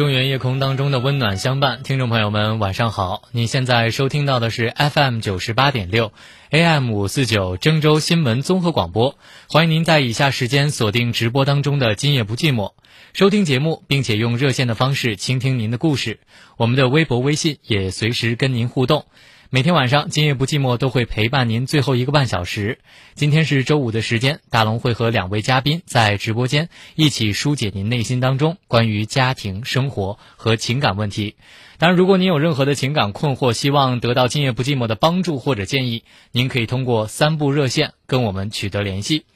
[0.00, 3.24] 中原夜空当中的温暖相伴，听众朋友们晚上好！
[3.32, 6.10] 您现在收听到的是 FM 九十八点六
[6.48, 9.18] ，AM 五四九郑州新闻综合广播。
[9.46, 12.68] 欢迎您在以下时间锁定直播当中的《今夜不寂寞》，
[13.12, 16.20] 收听节目，并且用热线的方式倾听您的故事。
[16.56, 19.04] 我们的微博、微信也随时跟您互动。
[19.52, 22.78] 每天晚上，《今夜不寂寞》都会陪伴您最后一个半小时。
[23.16, 31.34] 今天是周五的时间，大龙会和两位嘉宾在直播间一起疏解您内心当中关于家庭生活和情感问题。
[31.78, 39.26] 当然，如果您有任何的情感困惑，希望得到《今夜不寂寞》的帮助或者建议，您可以通过三部热线跟我们取得联系。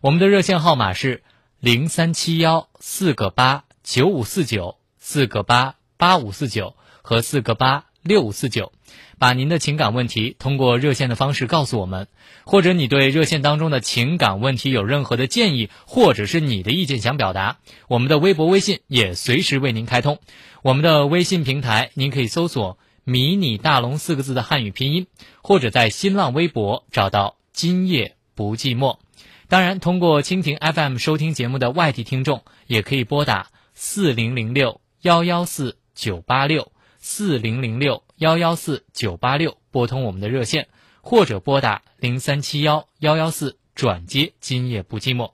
[0.00, 1.24] 我们的热线号码是
[1.58, 8.70] 零三七幺四个八九五四九四个八八五四九和四个八六五四九。
[9.18, 12.08] 把您的情感问题通过热线的方式告诉我们，
[12.44, 20.18] 或者你对热线当中的情感问题有任何的建议，或者是你的意见想表达，我们的微博、微信也随时为您开通。
[20.62, 25.06] 我们的微信平台，您可以搜索“迷你大龙”四个字的汉语拼音，
[25.42, 28.98] 或者在新浪微博找到“今夜不寂寞”。
[29.46, 38.03] 当然，通过蜻蜓 FM 收听节目的外地听众，也可以拨打四零零六幺幺四九八六四零零六。
[38.16, 40.68] 幺幺四九八六拨通我们的热线，
[41.00, 44.32] 或者拨打零三七幺幺幺四转接。
[44.40, 45.32] 今夜不寂寞。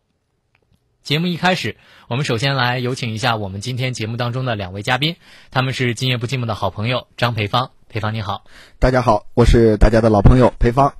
[1.02, 1.76] 节目一开始，
[2.08, 5.16] 我们首先来有请一下我们今天节目当中的两位嘉宾，
[5.50, 7.70] 他们是今夜不寂寞的好朋友张培芳。
[7.90, 8.44] 培芳你好，
[8.78, 10.94] 大家好，我是大家的老朋友培芳，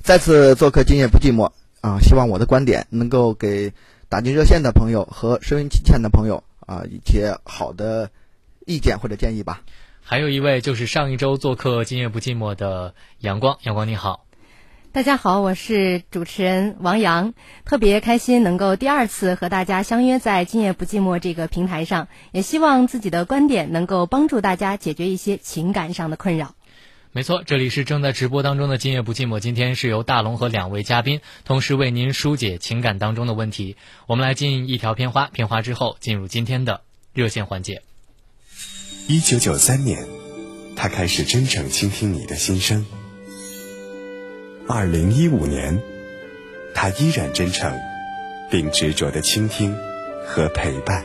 [0.00, 1.50] 再次做客今夜不寂寞
[1.82, 1.98] 啊！
[2.00, 3.72] 希望我的观点能够给
[4.08, 8.10] 打进热线的朋友和收音机前的朋友啊一些好的
[8.64, 9.62] 意见或者建议吧。
[10.08, 14.24] 还有一位就是上一周做客《今夜不寂寞》的阳光，阳光你好，
[14.92, 26.54] 大家好，我是主持人王阳，特别开心能够第二次和大家相约在《今夜不寂寞》这个平台上，也希望自己的观点能够帮助大家解决一些情感上的困扰。
[27.10, 33.76] 没错，这里是正在直播当中的《今夜不寂寞》，今天是由大龙和两位嘉宾同时为您疏解情感当中的问题。
[34.06, 37.82] 我们来进一条片花，片花之后进入今天的热线环节。
[39.08, 40.04] 一九九三年，
[40.74, 42.84] 他开始真诚倾听你的心声。
[44.66, 45.80] 二零一五年，
[46.74, 47.72] 他依然真诚，
[48.50, 49.76] 并执着的倾听
[50.26, 51.04] 和陪伴。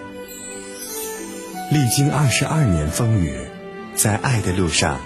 [1.70, 3.36] 历经二十二年风雨，
[3.94, 5.00] 在爱的路上，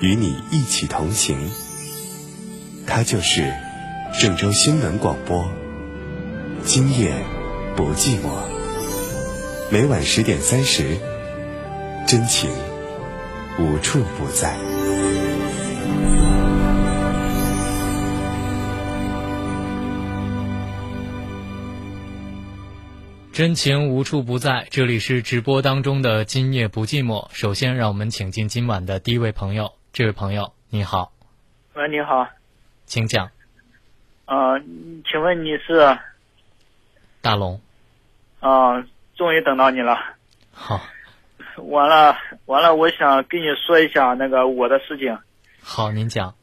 [0.00, 1.38] 与你一起同行。
[2.84, 3.54] 他就是
[4.20, 5.48] 郑州新闻广播。
[6.64, 7.14] 今夜
[7.76, 8.32] 不寂寞，
[9.70, 10.98] 每晚十点三十。
[12.06, 12.50] 真情
[13.58, 14.54] 无处不在，
[23.32, 24.66] 真情无处不在。
[24.70, 27.26] 这里是直播当中的今夜不寂寞。
[27.32, 29.72] 首先，让我们请进今晚的第一位朋友。
[29.94, 31.10] 这位朋友，你好。
[31.72, 32.28] 喂，你好，
[32.84, 33.30] 请讲。
[34.26, 34.58] 啊，
[35.10, 35.98] 请问你是？
[37.22, 37.58] 大龙。
[38.40, 38.84] 啊，
[39.16, 39.96] 终于等到你了。
[40.52, 40.78] 好。
[41.56, 42.16] 完了，
[42.46, 42.74] 完了！
[42.74, 45.16] 我想跟你说一下那个我的事情。
[45.62, 46.34] 好，您讲。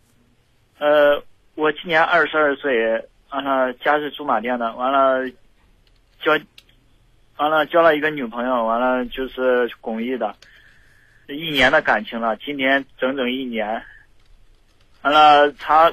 [0.79, 1.21] 呃，
[1.55, 5.29] 我今年二十二岁，完了家是驻马店的，完了
[6.21, 6.31] 交，
[7.37, 10.35] 完了交了一个女朋友，完了就是巩义的，
[11.27, 13.83] 一年的感情了，今年整整一年。
[15.01, 15.91] 完了，他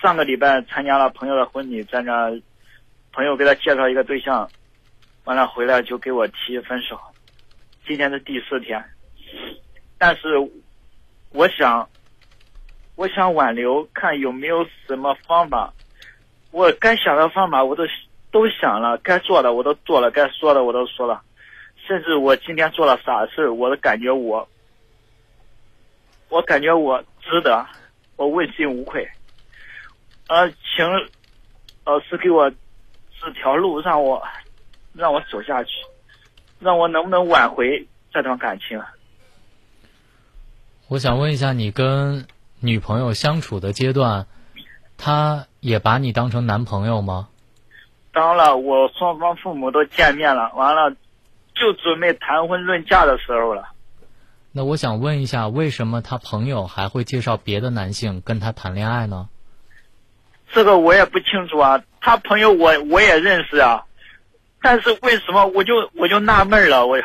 [0.00, 2.30] 上个礼拜参加了朋友的婚礼，在那
[3.12, 4.48] 朋友给他介绍一个对象，
[5.24, 6.98] 完了回来就给我提分手。
[7.90, 8.80] 今天是第四天，
[9.98, 10.38] 但是
[11.30, 11.88] 我想，
[12.94, 15.74] 我想挽留，看有没有什么方法。
[16.52, 17.82] 我该想的方法我都
[18.30, 21.20] 都想了，该做的我都做了，该说的我都说了，
[21.84, 24.48] 甚至我今天做了傻事我都感觉我，
[26.28, 27.66] 我感觉我值得，
[28.14, 29.04] 我问心无愧。
[30.28, 30.86] 呃，请
[31.84, 32.56] 老师给我指
[33.34, 34.22] 条路，让我
[34.92, 35.72] 让我走下去。
[36.60, 38.80] 让我能不能挽回这段感情？
[40.88, 42.26] 我想问一下，你跟
[42.60, 44.26] 女朋友相处的阶段，
[44.98, 47.28] 她也把你当成男朋友吗？
[48.12, 50.90] 当了，我双方父母都见面了，完了
[51.54, 53.68] 就准备谈婚论嫁的时候了。
[54.52, 59.28] 那我想问一下，为什么他朋友还会介绍别的男性跟他谈恋爱呢？
[60.52, 63.86] 这个我也不清楚啊，他朋友我我也认识啊。
[64.62, 66.86] 但是为什么我就我就纳闷了？
[66.86, 66.98] 我，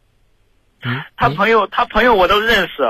[1.16, 2.82] 他朋友他朋友我都认识。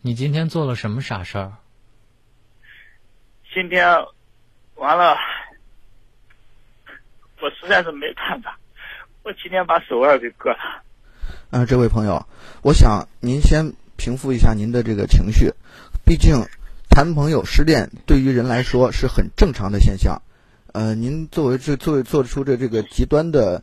[0.00, 1.52] 你今天做了什么傻事儿？
[3.54, 4.06] 今天
[4.76, 5.16] 完了，
[7.40, 8.58] 我实在是没办法，
[9.22, 10.82] 我今天把手腕给割了。
[11.50, 12.26] 嗯、这位朋友，
[12.62, 15.52] 我想您先平复一下您的这个情绪，
[16.04, 16.46] 毕竟
[16.88, 20.22] 谈朋友失恋对于人来说是很正常的现象。
[20.72, 23.62] 呃，您作为这作为做出这这个极端的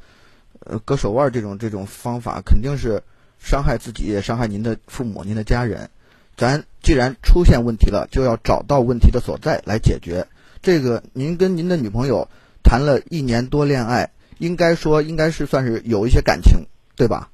[0.60, 3.02] 呃割手腕儿这种这种方法，肯定是
[3.40, 5.90] 伤害自己，也伤害您的父母、您的家人。
[6.36, 10.28] 咱既然出现问题了，就要找到问题的所在来解决。
[10.62, 12.28] 这个，您跟您的女朋友
[12.64, 16.66] 谈了一年多恋爱，应该说应该是算是有一些感情，
[16.96, 17.30] 对吧？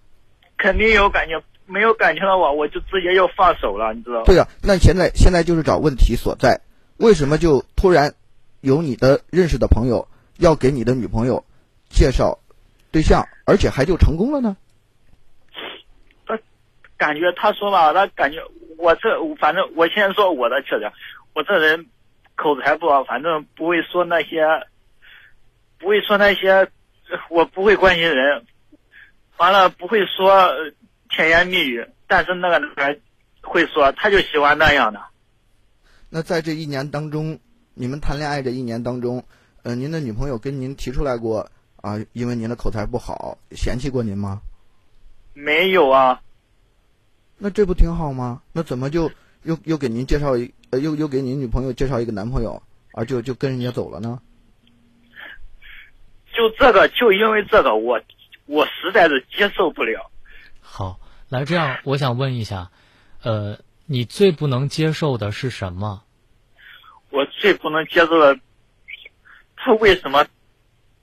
[0.58, 4.24] 肯定有感情，没有感情的话，我就直接就放手了，你知道吗？
[4.26, 6.62] 对呀、那现在现在就是找问题所在，
[6.98, 8.14] 为什么就突然
[8.64, 10.08] 有你的认识的朋友
[10.38, 11.44] 要给你的女朋友
[11.90, 12.40] 介绍
[12.92, 14.56] 对象，而且还就成功了呢？
[16.96, 18.40] 感觉他说吧，他感觉
[18.78, 20.90] 我这反正我先说我的缺点，
[21.34, 21.88] 我这人
[22.36, 24.46] 口才不好，反正不会说那些，
[25.78, 26.70] 不会说那些，
[27.30, 28.46] 我不会关心人，
[29.36, 30.72] 完了不会说呃
[31.10, 32.98] 甜言蜜语，但是那个男孩
[33.42, 35.02] 会说，他就喜欢那样的。
[36.10, 37.38] 那在这一年当中，
[37.74, 39.24] 你们谈恋爱这一年当中，
[39.64, 44.42] 呃，您的女朋友跟您提出来过啊，因为您的口才不好，嫌弃过您吗？
[45.34, 46.22] 没有啊，
[47.38, 48.42] 那这不挺好吗？
[48.52, 49.10] 那怎么就
[49.42, 52.62] 又又给您介绍一呃又又给您女朋友介绍一个男朋友，
[52.94, 54.22] 而就就跟人家走了呢？
[56.36, 58.00] 就这个，就因为这个，我
[58.46, 60.12] 我实在是接受不了。
[60.62, 61.00] 好，
[61.30, 62.72] 来这样，我想问一下，
[63.24, 66.04] 呃，你最不能接受的是什么？
[67.14, 68.36] 我最不能接受的，
[69.56, 70.26] 他为什么？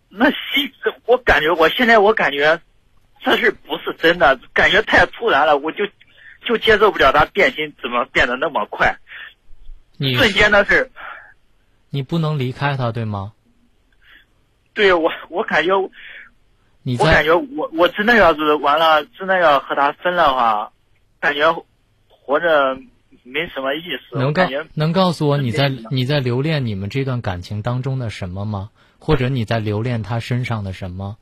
[0.09, 0.73] 那心，
[1.07, 2.61] 我感觉我现在我感觉
[3.21, 5.87] 这事不是真的，感觉太突然了，我就
[6.45, 8.97] 就接受不了他变心怎么变得那么快，
[9.99, 10.91] 你瞬间的事。
[11.91, 13.35] 你不能离开他，对吗？
[14.75, 15.89] 对我，我感觉，我
[16.83, 20.73] 你我感觉我我真的要是完了，真的要和他分的话，
[21.21, 21.65] 感觉
[22.09, 22.77] 活着
[23.23, 24.19] 没什么意思。
[24.19, 28.71] 能告能告诉我你在你在留恋你们这段感情当中的什么吗？
[28.99, 31.17] 或者你在留恋他身上的什么，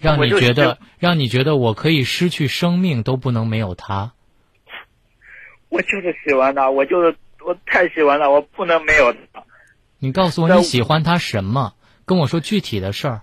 [0.00, 4.12] 让你觉得让你觉得我可以失去生命都不能没有他？
[5.70, 9.44] 我就是喜欢他，我就是我太喜欢他，我不能没有他。
[9.98, 11.74] 你告诉我你喜欢他什么？
[12.04, 13.22] 跟我说具体的事儿。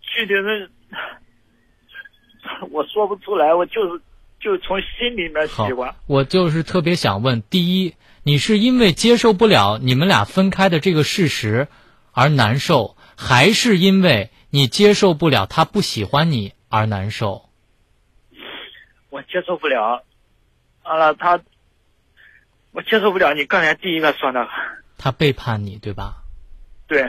[0.00, 0.70] 具体的，
[2.70, 4.00] 我说不出来，我就是
[4.40, 11.68] 就从心里面好喜欢。，我就是特别想问：第一，你是因为接受不了你们俩分开的这个事实
[12.12, 17.48] 而难受，还是因为你接受不了他不喜欢你而难受？
[19.10, 20.04] 我接受不了。
[20.84, 21.40] 完了，他，
[22.72, 24.50] 我接受不了你刚才第一个说那个，
[24.98, 26.22] 他背叛你，对吧？
[26.86, 27.02] 对，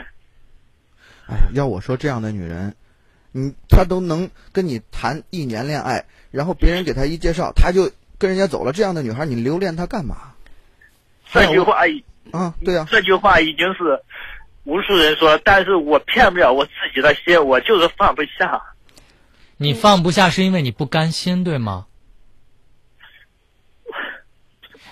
[1.28, 2.74] 哎呀，要我说这样的女人，
[3.30, 8.72] 你她都能跟你谈一年恋爱，然后别人给他一介绍，他就跟人家走了。
[8.72, 10.34] 这样的女孩，你留恋她干嘛？
[11.30, 14.00] 这句话已啊，对呀、这句话已经是
[14.64, 18.62] 无数人说，但是我骗不了我自己的心，我就是放不下。
[19.56, 21.86] 你放不下是因为你不甘心，对吗？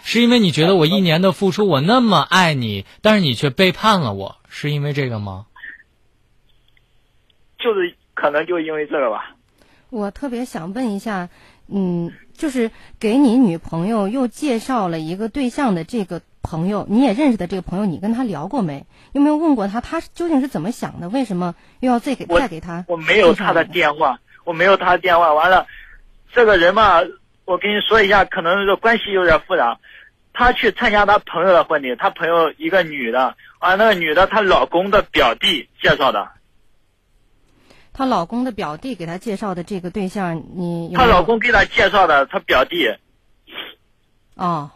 [0.02, 5.46] 是因为你觉得我一年的付出，我那么爱你，但是你却背叛了我，是因为这个吗？
[7.58, 9.35] 就是可能就因为这个吧。
[9.96, 11.30] 我特别想问一下，
[11.68, 18.84] 嗯，就是给你女朋友又介绍了一个对象的这个朋友，你也认识的这个朋友，你跟他聊过没？
[19.12, 21.08] 有没有问过他，他究竟是怎么想的？
[21.08, 22.84] 为什么又要再给再给他？
[22.88, 25.32] 我没有他的电话，我没有他的电话。
[25.32, 25.66] 完了，
[26.34, 27.00] 这个人嘛，
[27.46, 29.78] 我跟你说一下，可能这个关系有点复杂。
[30.34, 36.28] 他去参加他朋友的婚礼，他朋友一个女的，啊，那个女的她老公的表弟介绍的，
[37.96, 42.94] 她老公的表弟给她介绍的这个对象，你她老公给她介绍的，她表弟。
[44.34, 44.70] 哦，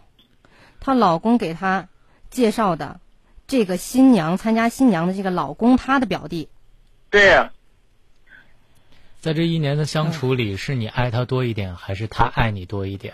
[0.80, 1.90] 她老公给她
[2.30, 2.98] 介绍的
[3.46, 6.48] 这个新娘参加新娘的这个老公，她的表弟。
[7.10, 7.50] 对，
[9.20, 13.12] 在这一年的相处里，是你爱他多一点，还是他爱你多一点？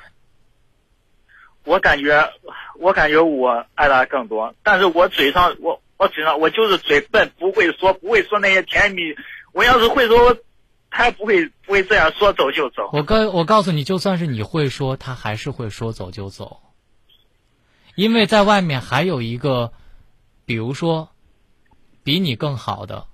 [1.64, 2.30] 我感觉，
[2.78, 9.18] 我感觉我爱她更多，但是我嘴上，我我嘴上我就是嘴笨，不会说，不会说那些甜言蜜语。
[9.56, 10.36] 我要是会说，
[10.90, 12.90] 他不会不会这样说走就走。
[12.92, 16.60] 我告我告诉你，就算是你会说，他还是会说走就走，
[17.94, 19.72] 因为在外面还有一个，
[20.44, 21.08] 比如说，
[22.04, 23.06] 比你更好的，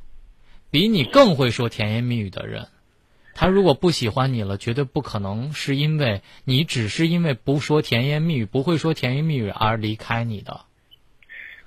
[0.73, 2.67] 比你更会说甜言蜜语的人，
[3.37, 10.63] 他如果不喜欢你了，绝对不可能是因为你只是因为不说甜言蜜语、不会说甜言蜜语而离开你的。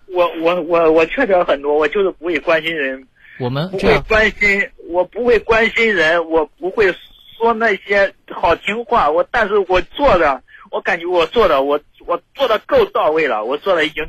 [0.07, 3.07] 我我我我缺点很多，我就是不会关心人，
[3.39, 6.93] 我们不会，关心，我不会关心人，我不会
[7.37, 14.05] 说那些好听话，我但是我做的，我感觉我做的，我我做的够到位了，我做的已经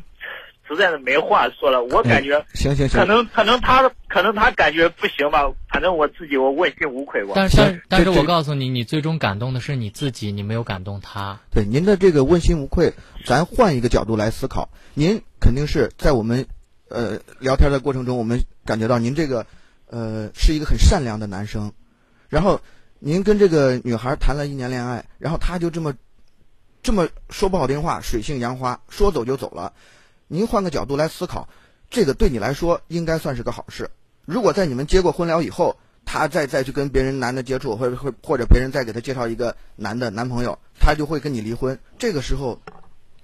[0.68, 1.82] 实在是没话说了。
[1.82, 7.32] 我感觉行行行，可能可能他可能他感觉不行吧，反正我自己我问心无愧吧。
[7.34, 11.40] 但是但但是我告诉你，你最终感动的是你自己，你没有感动他。
[11.52, 12.92] 对您的这个问心无愧，
[13.24, 16.46] 咱换一个角度来思考，您肯定是在我们
[16.88, 19.46] 呃聊天的过程中，我们感觉到您这个
[19.86, 21.72] 呃是一个很善良的男生，
[22.28, 22.60] 然后
[22.98, 25.94] 您跟这个女孩谈了一年恋爱，然后她就这么
[26.82, 29.72] 这么说不好听话，水性杨花，说走就走了。
[30.28, 31.48] 您换个角度来思考，
[31.88, 33.88] 这个对你来说应该算是个好事。
[34.24, 41.78] 如果在你们结过婚了以后，他再再去跟别人男的接触，或者会或者别人再给他介绍一个男的男朋友，他就会跟你离婚。
[41.98, 42.60] 这个时候，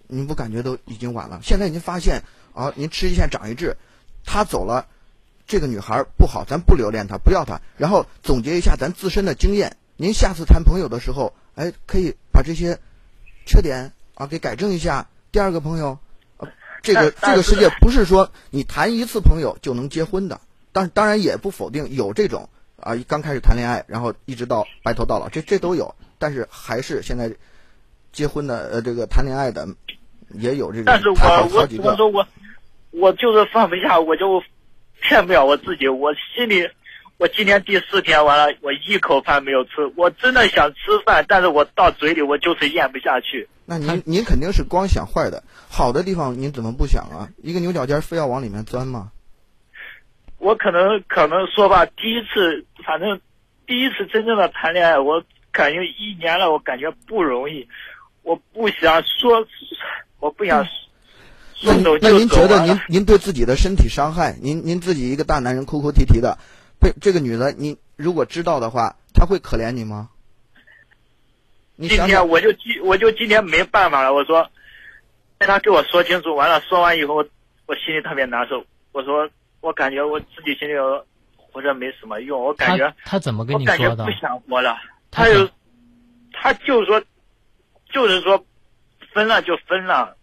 [0.07, 1.41] 您不感觉都已经晚了？
[1.43, 2.23] 现在您发现
[2.55, 3.77] 啊，您吃一堑长一智，
[4.25, 4.87] 他走了，
[5.53, 7.61] 这个女孩不好，咱不留恋她，不要她。
[7.77, 12.79] 然后总结一下咱自身的经验，您下次谈朋友的时候，哎，可以把这些
[13.45, 15.09] 缺点啊给改正一下。
[15.31, 15.99] 第二个朋友，
[16.39, 16.49] 呃、
[16.81, 20.41] 这个这个世界不是说你谈一次朋友就能结婚的，
[20.73, 22.49] 当当然也不否定有这种
[22.81, 25.95] 啊，刚开始谈恋爱，然后一直到白头到老，这这都有。
[26.19, 27.31] 但是还是现在
[28.11, 29.69] 结婚的呃，这个谈恋爱的
[30.31, 31.17] 也有这种但是我
[31.83, 32.27] 我说我
[32.91, 34.43] 我就是放不下，我就
[35.03, 36.69] 骗不了我自己，我心里。
[37.19, 43.49] 我今天第四天完了，我一口饭没有吃，我真的想吃饭，但是我到嘴里我就是咽不下去。
[43.65, 47.29] 那您您肯定是光想坏的，好的地方您怎么不想啊？
[47.41, 49.13] 一个牛角尖非要往里面钻吗？
[50.39, 53.21] 我可能可能说吧，第一次，反正
[53.67, 57.69] 第一次真正的谈恋爱，我感觉一年了，我感觉不容易，
[58.23, 59.47] 我不想说，
[60.19, 60.67] 我不想
[61.65, 66.37] 那那您觉得您您对自己的身体伤害，您您自己一个大男人哭哭啼啼的，
[66.81, 70.09] 被这个女的，你如果知道的话，她会可怜你吗？
[71.77, 74.49] 你今天我就今我就今天没办法了，我说，
[75.39, 77.25] 让他给我说清楚，完了说完以后，
[77.67, 78.65] 我心里特别难受。
[78.93, 79.29] 我说
[79.61, 80.73] 我感觉我自己心里
[81.37, 84.11] 活着没什么用，我感觉他他怎么跟你说的感觉不？
[84.21, 84.77] 想活了。
[85.11, 85.53] 他他就怎
[86.33, 87.03] 他就说，
[87.93, 88.45] 就是说
[89.13, 90.17] 分了就分了，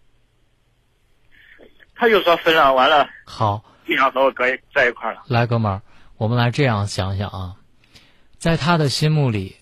[1.99, 5.21] 他就说分了，完了好，不想和我搁在一块儿了。
[5.27, 5.81] 来，哥们儿，
[6.15, 7.55] 我们来这样想想啊，
[8.37, 9.57] 在他的心目里，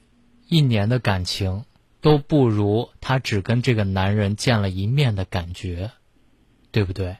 [0.47, 1.65] 一年的感情
[1.99, 5.89] 都不如他只跟这个男人见了一面的感觉，
[6.71, 7.17] 对不对？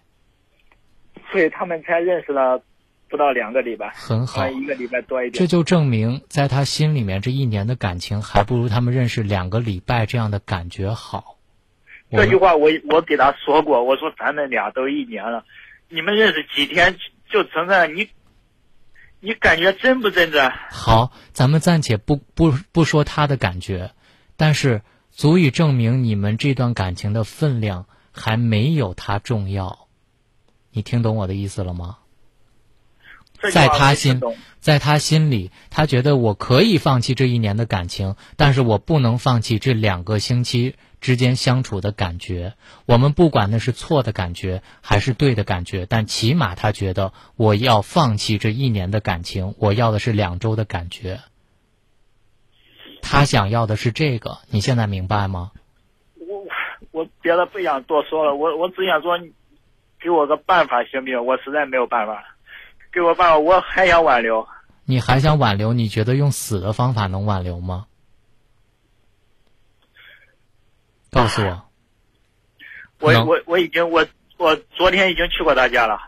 [1.32, 2.62] 所以他们才认识了
[3.10, 5.48] 不到两个礼拜，很好啊，一个礼拜多一点这。
[5.48, 11.37] 就证明，在他心里面，这一年的感情还不如他们认识两个礼拜这样的感觉好。
[12.10, 15.44] 这句话我我给他说过，我说咱们俩都一年了，
[15.90, 16.98] 你们认识几天
[17.30, 18.10] 就成这样，你
[19.20, 20.50] 你感觉真不真真？
[20.70, 23.92] 好，咱们暂且不不不说他的感觉，
[24.38, 29.88] 但是足以证明你们这段感情的分量还没有他重要。
[30.72, 31.98] 你听懂我的意思了吗？
[33.52, 42.54] 在他心懂，在他心里，他觉得我可以放弃这一年的感情，但是我不能放弃这两个星期之间相处的感觉。
[42.86, 51.20] 我们不管那是错的感觉还是对的感觉，但起码他觉得我要放弃这一年的感情，我要的是两周的感觉。
[53.01, 55.51] 他想要的是这个，你现在明白吗？
[56.20, 56.46] 我
[56.92, 59.18] 我别的不想多说了，我我只想说，
[60.01, 61.25] 给我个办法行不行？
[61.25, 62.24] 我实在没有办法，
[62.92, 64.48] 给我办法，我还想挽留。
[64.84, 65.74] 你还想挽留？
[65.74, 67.86] 你觉得用死的方法能挽留吗？
[71.18, 71.64] 告诉我。
[73.00, 74.06] 我我我已经我
[74.38, 76.00] 我昨天已经去过他家了，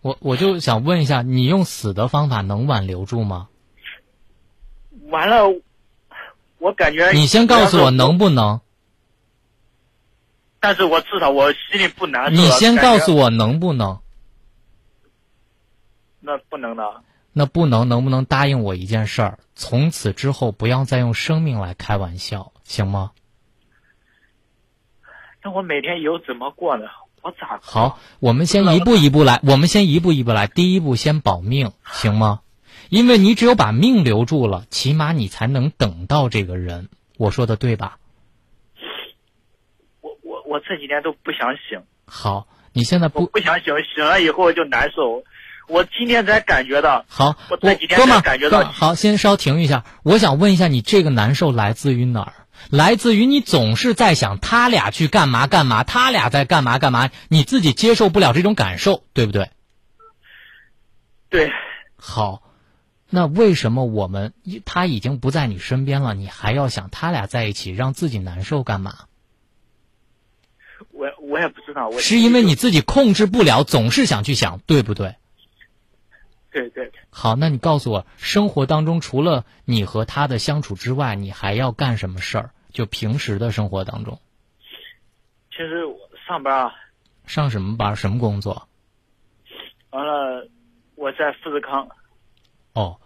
[0.00, 3.48] 我我就想问一下，你用死的方法能挽留住吗？
[5.08, 5.44] 完了，
[6.58, 8.60] 我感觉你先告诉我能不能？
[10.60, 12.42] 但是我至少我心里不难受。
[12.42, 14.00] 你先告，诉我能不能？
[16.20, 17.02] 那不能的。
[17.32, 19.38] 那不能，能不能答应我一件事儿？
[19.54, 23.12] 从此之后不要再用生命来开玩笑，行吗？
[25.44, 26.86] 那我每天以后怎么过呢？
[27.20, 27.60] 我咋过？
[27.60, 30.46] 好，我们先一步一步来，我们先一步一步来。
[30.46, 32.40] 第一步先保命，行吗？
[32.88, 36.88] 因为你只有把命留住了，起码你才能等到这个人。
[37.18, 37.98] 我说的对吧？
[40.00, 45.24] 我我我这几天都不想醒，好，你现在不不想醒，醒了以后就难受。
[45.68, 49.84] 我今天才感觉到，好，我这几天才感觉到好，先稍停一下。
[50.04, 52.32] 我想问一下，你这个难受来自于哪儿？
[52.70, 59.50] 来自于你总是在想他俩去干嘛干嘛，他俩在干嘛干嘛，你自己接受不了这种感受，对不对？
[61.28, 61.50] 对，
[61.96, 62.42] 好，
[63.10, 64.32] 那为什么我们
[64.64, 68.94] 他已经不在你身边了，你还要想他俩在一起，让自己难受干嘛？
[70.90, 75.16] 我我也不知道，我是因为你自己控制不了，总是想去想，对不对？
[76.54, 82.50] 对对，好，那你告诉我，生活当中除了你和他的相处之外，你还要干什么事儿？
[82.70, 84.20] 就平时的生活当中，
[85.50, 86.74] 其实我上班啊，
[87.26, 87.96] 上什么班？
[87.96, 88.68] 什么工作？
[89.90, 90.48] 完了
[90.94, 91.88] 我在富士康，
[92.72, 93.00] 哦，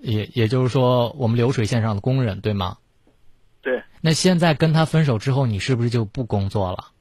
[0.00, 2.78] 也也就是说，我们流水线上的工人，对吗？
[3.60, 6.92] 对，那现在跟他分手之后，你是不是就不工作了？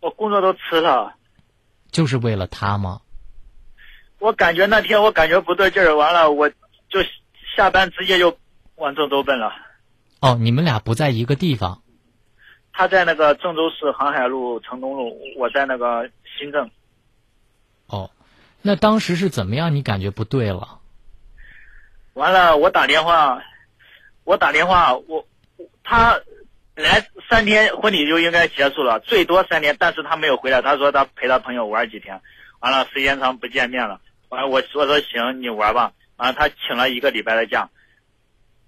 [0.00, 1.14] 我工作都辞了。
[1.90, 3.00] 就是为了他吗？
[4.22, 7.02] 我感觉那天我感觉不对劲儿，完了我就
[7.56, 8.38] 下班直接就
[8.76, 9.52] 往郑州奔了。
[10.20, 11.82] 哦，你们俩不在一个地方。
[12.72, 16.70] 他在那个郑州市航海路城东路，我在那个新郑。
[17.88, 18.12] 哦，
[18.62, 19.74] 那当时是怎么样？
[19.74, 20.78] 你感觉不对了？
[22.14, 23.42] 完了，我打电话，
[24.22, 25.26] 我打电话，我
[25.82, 26.20] 他
[26.74, 32.20] 本来三天婚礼就应该结束了，最多三天，但是他没有回来，他说他陪他朋友玩几天，
[32.60, 34.00] 完了时间长不见面了。
[34.32, 35.92] 完了，我说说行，你玩吧。
[36.16, 37.68] 完了，他请了一个礼拜的假，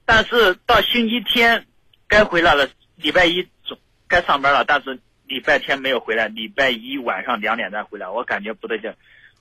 [0.05, 1.65] 但是到星期天
[2.07, 8.93] 该回来了，礼拜一总该上班了，但是礼拜天没有回来，礼拜一晚上两点再回来，我感觉不对劲。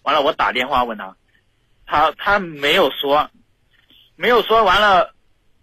[0.04, 1.14] 完了，我打电话问他，
[1.86, 3.30] 他他没有说，
[4.16, 4.64] 没有说。
[4.64, 5.14] 完了，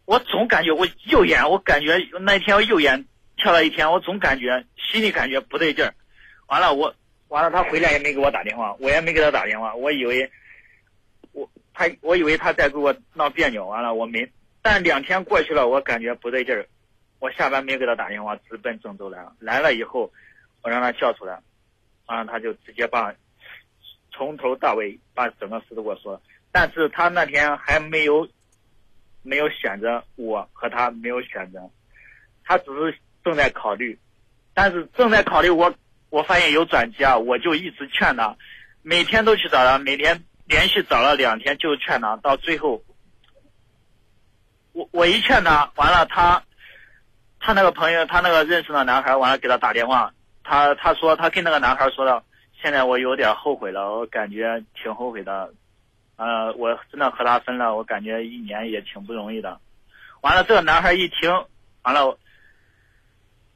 [0.04, 3.06] 我总感觉我右眼，我感觉那天我右眼
[3.38, 5.90] 跳了一天，我总感觉心里感觉不对劲。
[6.48, 6.94] 完了，我
[7.28, 10.30] 完了，他回来也没给我打电话，我也没给他打电话，我以为。
[11.80, 16.66] 他我以为他在给我闹别扭，完了我没，但两天过去了，我感觉不对劲儿，
[17.20, 19.32] 我下班没给他打电话，直奔郑州来了。
[19.38, 20.12] 来了以后，
[20.60, 21.40] 我让他叫出来，
[22.04, 23.14] 完了他就直接把
[24.12, 26.20] 从头到尾把整个事都给我说了。
[26.52, 28.28] 但是他那天还没有
[29.22, 31.60] 没有选择我和他没有选择，
[32.44, 33.98] 他只是正在考虑，
[34.52, 35.72] 但是正在考虑我
[36.10, 38.36] 我发现有转机啊，我就一直劝他，
[38.82, 40.22] 每天都去找他，每天。
[40.50, 42.82] 连续找了两天，就劝他，到最后，
[44.72, 46.42] 我我一劝他，完了他，
[47.38, 52.24] 他那个朋友，他那个认识的男孩，完了给他打电话，他他说他跟那个男孩说的，
[52.60, 55.54] 现在我有点后悔了，我感觉挺后悔的，
[56.16, 59.60] 呃，我真的和他分了，我感觉一年也挺不容易的，
[60.20, 61.30] 完了这个男孩一听，
[61.82, 62.18] 完了，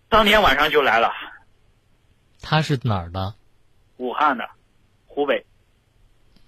[0.09, 1.13] 当天晚上就来了。
[2.41, 3.35] 他是哪儿的？
[3.97, 4.49] 武汉的，
[5.07, 5.45] 湖北。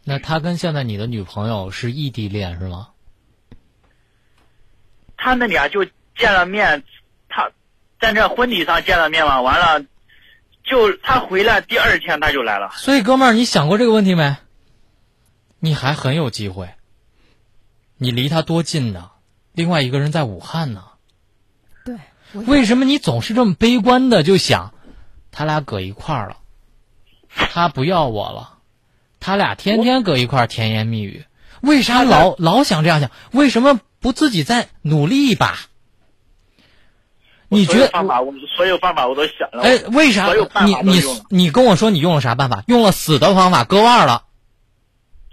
[0.09, 2.90] 那他跟现在你的女朋友是异地恋是吗？
[5.16, 5.85] 他们俩就
[6.16, 6.85] 见了面，
[7.29, 7.51] 他
[8.01, 9.85] 在这婚礼上见了面嘛，完了，
[10.62, 12.71] 就他回来第二天他就来了。
[12.75, 14.37] 所以哥们儿，你想过这个问题没？
[15.59, 16.71] 你还很有机会。
[17.97, 19.11] 你离他多近呢？
[19.55, 20.85] 另外一个人在武汉呢。
[21.85, 21.97] 对。
[22.33, 24.73] 为什么你总是这么悲观的就想，
[25.33, 26.37] 他俩搁一块儿了，
[27.35, 28.56] 他不要我了？
[29.27, 31.25] 他俩天天搁一块儿甜言蜜语，
[31.61, 33.11] 为啥老老想这样想？
[33.33, 35.59] 为什么不自己再努力一把？
[37.49, 39.65] 你觉得方法我所有方法我都想了。
[39.65, 40.33] 哎，为啥？
[40.65, 42.62] 你你你跟我说你用了啥办法？
[42.69, 44.27] 用了死的方法，割腕了。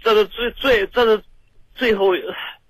[0.02, 1.22] 这是最最这是
[1.76, 2.16] 最后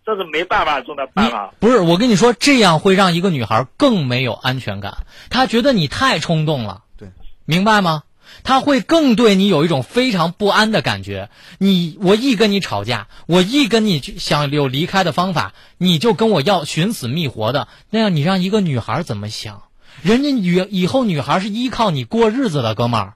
[0.04, 1.54] 这是没办法中的办法。
[1.58, 5.06] 不是我跟你说，这样会让一个女孩更没有安全感。
[5.30, 6.82] 她觉得你太冲动了。
[6.98, 7.08] 对，
[7.46, 8.02] 明白吗？
[8.44, 11.30] 他会更对你有一种非常不安的感觉。
[11.58, 19.64] 你我一跟你吵架，我一跟你想有离开的方法，你就跟我要寻死觅活的，那样你让一个女孩怎么想？
[20.02, 23.14] 人家女以后女孩是依靠你过日子的，哥们儿。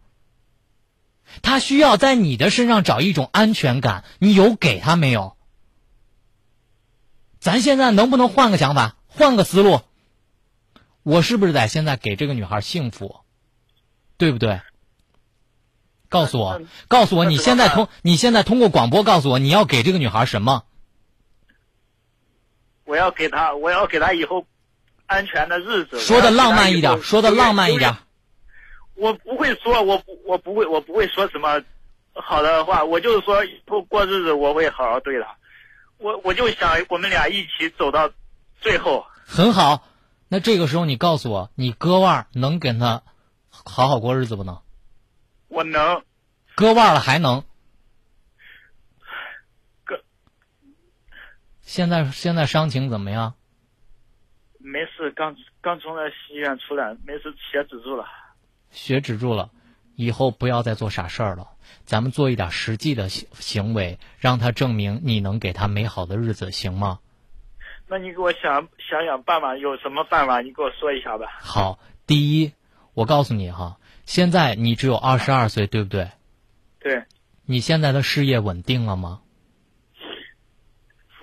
[1.42, 5.36] 她需要在你的身上找一种安全感，你有给她没有？
[7.38, 9.82] 咱现在能不能换个想法，换个思路？
[11.02, 13.16] 我是不是得现在给这个女孩幸福？
[14.16, 14.62] 对不对？
[16.08, 20.64] 告诉我，告诉我，你现在通，你现在通过广播告诉我，你要给这个女孩什么？
[22.84, 24.46] 我要给她，我要给她以后
[25.06, 25.98] 安全的日子。
[25.98, 27.94] 说的浪漫一点，说的浪漫一点。
[28.94, 31.62] 我不会说，我，我不会，我不会说什么
[32.14, 32.84] 好的话。
[32.84, 35.36] 我就是说，以后过日子我会好好对她。
[35.98, 38.10] 我我就想我们俩一起走到
[38.60, 39.04] 最后。
[39.26, 39.82] 很好，
[40.28, 43.02] 那这个时候你告诉我，你割腕能跟她
[43.50, 44.58] 好好过日子不能？
[45.48, 46.02] 我能，
[46.54, 47.42] 割腕了还能，
[49.84, 50.00] 割。
[51.62, 53.34] 现在现在伤情怎么样？
[54.58, 58.06] 没事，刚刚从那医院出来，没事，血止住了。
[58.70, 59.50] 血止住了，
[59.94, 61.48] 以后不要再做傻事儿了，
[61.84, 66.98] 咱们做一点实际的行行为，让他证明你能给他美好的日子，行吗？
[67.86, 70.42] 那你给我想想想办法，有什么办法？
[70.42, 71.38] 你给我说一下吧。
[71.40, 72.52] 好，第一，
[72.92, 76.08] 我告诉你哈，现在你只有二十二岁，对不对？
[76.80, 77.04] 对，
[77.44, 79.20] 你现在的事业稳定了吗？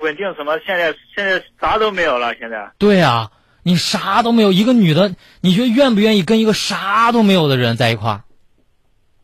[0.01, 0.59] 稳定什么？
[0.59, 2.73] 现在现在啥都没有了，现在。
[2.77, 3.31] 对啊，
[3.63, 8.23] 你啥都没有，一个女的，你觉得愿不愿意跟一个啥都没有的人在一块儿？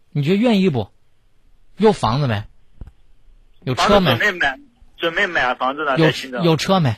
[0.09, 0.89] 你觉得愿意不？
[1.77, 2.43] 有房子没？
[3.63, 4.17] 有车没？
[4.17, 4.59] 准备买，
[4.97, 6.07] 准备买房子呢，有。
[6.43, 6.95] 有车没？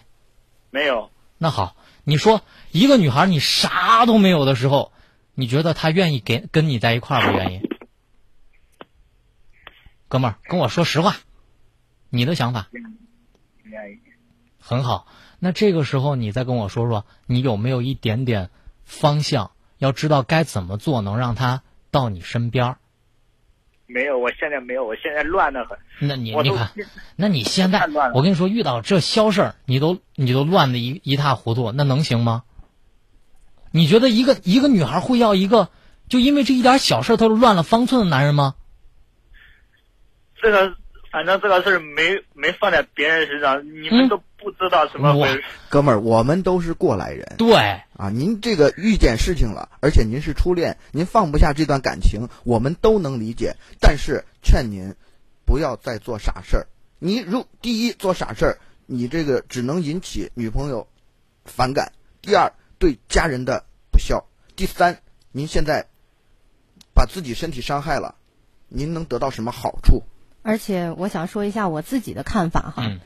[0.72, 1.12] 没有？
[1.38, 4.93] 那好，你说一个女孩你啥都没有的时候，
[5.36, 7.62] 你觉得他愿意给跟你在一块儿不愿意？
[10.08, 11.16] 哥们儿，跟我说实话，
[12.10, 12.68] 你的想法
[13.64, 14.00] 愿意。
[14.60, 15.08] 很好。
[15.40, 18.50] 那这个时候你再跟我说说，你有没有一点点
[18.84, 19.52] 方向？
[19.80, 22.78] 要知道该怎么做能让他到你身边儿。
[23.86, 25.78] 没有，我现在没有，我现在乱的很。
[26.00, 26.72] 那你你看，
[27.18, 32.44] 那你现在我跟你说，遇到这消事儿，你都你都乱的一一塌糊涂，那能行吗？
[33.76, 35.70] 你觉得一个一个女孩会要一个
[36.08, 38.54] 就因为这一点小事儿她都乱了方寸的男人吗？
[40.40, 40.76] 这个
[41.12, 45.44] 反正这个事儿没没放在别人身上，你嗯们都不知道什么回事。
[45.70, 47.56] 哥们儿，我们都是过来人对，
[47.98, 48.12] 啊！
[48.14, 53.56] 您这个遇见事情了，而且您是初恋，您放不下这段感情，我们都能理解。
[53.80, 54.94] 但是劝您
[55.46, 56.68] 不要再做傻事儿。
[57.00, 60.88] 你如第一做傻事儿，你这个只能引起女朋友
[61.46, 61.88] 反感；
[62.22, 62.52] 第二，
[62.84, 64.26] 对家人的不孝；
[64.58, 64.98] 第三，
[65.32, 65.86] 您现在
[66.94, 68.16] 把自己身体伤害了，
[68.68, 70.04] 您能得到什么好处？
[70.42, 72.84] 而且我想说一下我自己的看法哈。
[72.86, 73.00] 嗯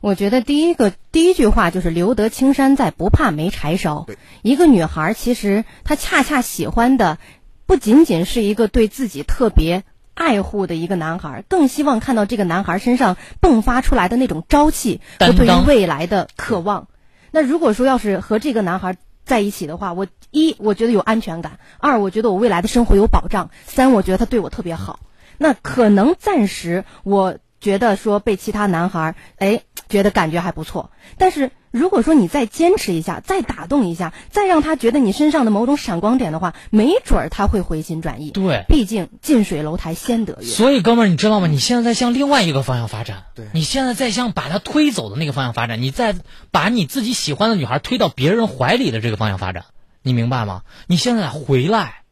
[0.00, 4.16] 我觉得第一个第一句话就是“留得青山在，不怕没柴烧对”。
[4.42, 7.18] 一个女孩儿其实她恰恰喜欢的
[7.64, 9.82] 不仅仅是一个对自己特别
[10.14, 16.86] 爱护的一个男孩儿，更希望看到这个男孩儿身上迸发出来的那种朝气和对于未来的渴望。
[17.32, 25.00] 那如果说要是和这个男孩儿在一起的话，我一我觉得有安全感，二我觉得我未来的生活有保障，三我觉得他对我特别好。
[25.36, 38.30] 那可能暂时我觉得说被其他男孩儿哎觉得感觉还不错，但是如果说你再坚持一下，再打动一下，再让他觉得你身上的某种闪光点的话，没准儿他会回心转意。
[38.30, 40.46] 对毕竟近水楼台先得月。
[40.46, 41.46] 所以哥们儿，你知道吗？
[41.46, 46.14] 你现在在向另外一个方向发展，对你现在在向把他推走的那个方向发展，你在
[46.50, 49.66] 把你自己喜欢的女孩推到别人怀里的这个方向发展，
[50.02, 50.62] 你明白吗？
[50.86, 52.02] 你现在回来，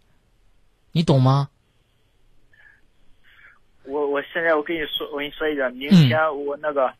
[0.93, 1.49] 你懂吗？
[3.87, 6.93] 我我现在我跟你说，我跟你说一点，明嗯天我那个、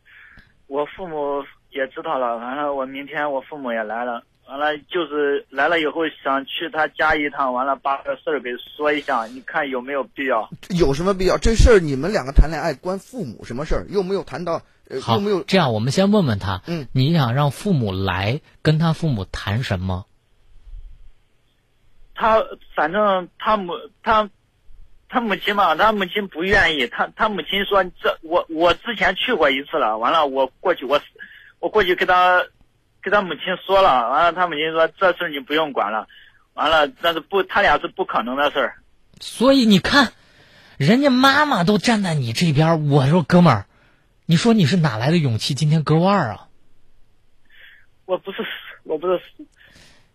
[0.67, 1.43] 我父母
[1.75, 10.49] 也知道了，完了我明天我父母也来了，完了就是来了以后想去他家一趟，完了把这事儿给说一下，你看有没有必要？
[10.69, 11.37] 有什么必要？
[11.37, 13.85] 这事儿你们两个谈恋爱关父母什么事儿？
[13.89, 20.05] 又没有谈到，呃，好又没有，这样我们先问问他，嗯，你想让父母来跟他父母谈什么？
[22.17, 22.41] 他
[22.73, 24.29] 反正他母他
[25.09, 30.97] 他母亲嘛，他母亲不愿意，他他母亲说这我我之前去过一次了，完了我过去我
[31.65, 32.45] 我过去跟他
[33.01, 36.07] 跟他母亲说了，完了他母亲说这事儿你不用管了，
[36.53, 38.75] 完了那是不他俩是不可能的事儿。
[39.19, 40.13] 所以你看，
[40.77, 43.65] 人家妈妈都站在你这边，我说哥们儿，
[44.27, 46.49] 你说你是哪来的勇气今天割腕儿啊？
[48.05, 48.45] 我不是
[48.83, 49.19] 我不是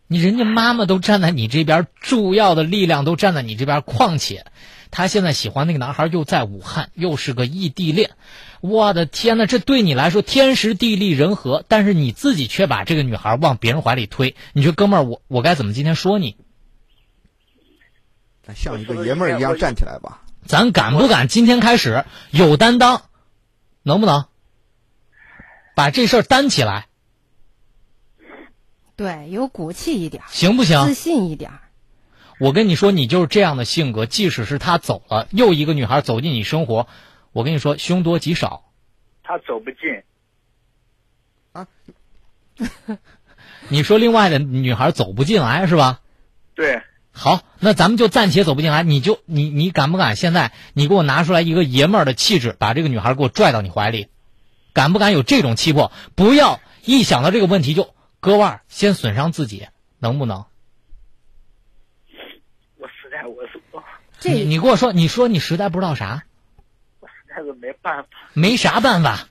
[0.07, 4.47] 你人家妈妈都站在你这边，主要的力量都站在你这边，况且
[4.91, 8.11] 他现在喜欢那个男孩又在武汉，又是个异地恋，
[8.61, 16.37] 我的天呐，这对你来说天时地利人和，但是你自己却把这个女孩往别人怀里推，你说哥们儿，我我该怎么今天说你？
[18.43, 20.23] 咱像一个爷们儿一样站起来吧。
[20.45, 23.03] 咱敢不敢今天开始有担当，
[23.83, 24.25] 能不能
[25.77, 26.89] 把这事儿担起来，
[28.97, 30.87] 对，有骨气一点，行不行？
[30.87, 31.61] 自信一点儿。
[32.41, 36.89] 我跟你说，你就是这样的性格，即使是他走了，又一个女孩走进你生活，
[37.33, 38.65] 我跟你说，凶多吉少。
[39.23, 40.03] 他走不进，
[41.53, 41.69] 啊
[43.69, 46.01] 你说另外的女孩走不进来是吧？
[46.55, 54.09] 对，好，那咱们就暂且走不进来，你就你你敢不敢现在你给我拿出来一个爷们儿的气质，把这个女孩给我拽到你怀里，
[54.73, 55.93] 敢不敢有这种气魄？
[56.15, 60.47] 不要一想到这个问题就割腕儿，先损伤自己，能不能？
[62.77, 63.83] 我实在我是我
[64.21, 66.25] 这你你跟我说，你说你实在不知道啥，
[67.01, 68.09] 我实在是没办法。
[68.35, 69.27] 没啥办法。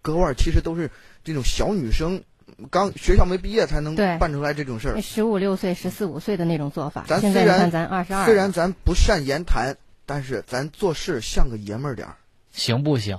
[0.00, 0.90] 割腕儿其实都是
[1.24, 2.22] 这种小女生
[2.70, 5.00] 刚学校没毕业才能办出来这种事儿。
[5.00, 7.04] 十五六岁、十四五岁的那种做法。
[7.08, 12.16] 咱虽然咱二十二，虽然咱不善言谈，但是咱做事像个爷们儿点儿。
[12.52, 13.18] 行不行？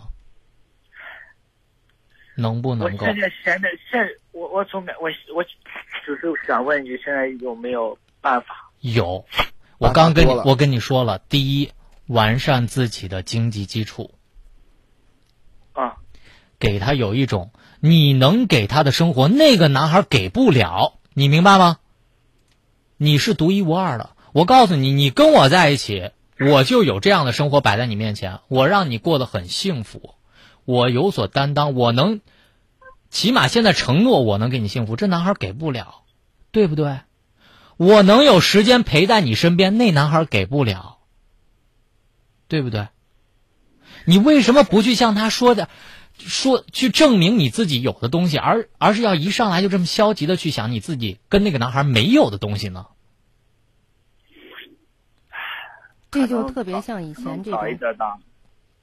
[2.36, 3.06] 能不能够？
[3.06, 8.67] 现在现在现我我总感我我就是想问一句，现在有没有办法？
[8.80, 9.26] 有，
[9.78, 11.72] 我刚跟你我跟你说了，第一，
[12.06, 14.12] 完善自己的经济基础，
[15.74, 15.98] 啊，
[16.60, 21.80] 给他有一种你能给他的生活，那个男孩给不了，你明白吗？
[22.98, 24.12] 你是独一无二的。
[24.34, 30.16] 我告诉你，你跟我在一起，我就有这样的生活摆在你面前，我让你过得很幸福，
[30.66, 32.22] 我有所担当，我能，
[33.10, 36.04] 起码现在承诺我能给你幸福，这男孩给不了，
[36.52, 37.00] 对不对？
[37.78, 40.98] 我能有时间陪在你身边，那男孩给不了，
[42.48, 42.88] 对不对？
[44.06, 45.70] 你为什么不去向他说的，
[46.18, 52.88] 说去证明你自己有的东西，而而是要一上来就这么消极的去想你自己跟那个男孩没有的东西呢？
[56.10, 57.60] 这就特别像以前这种。
[57.60, 58.18] 早一点打，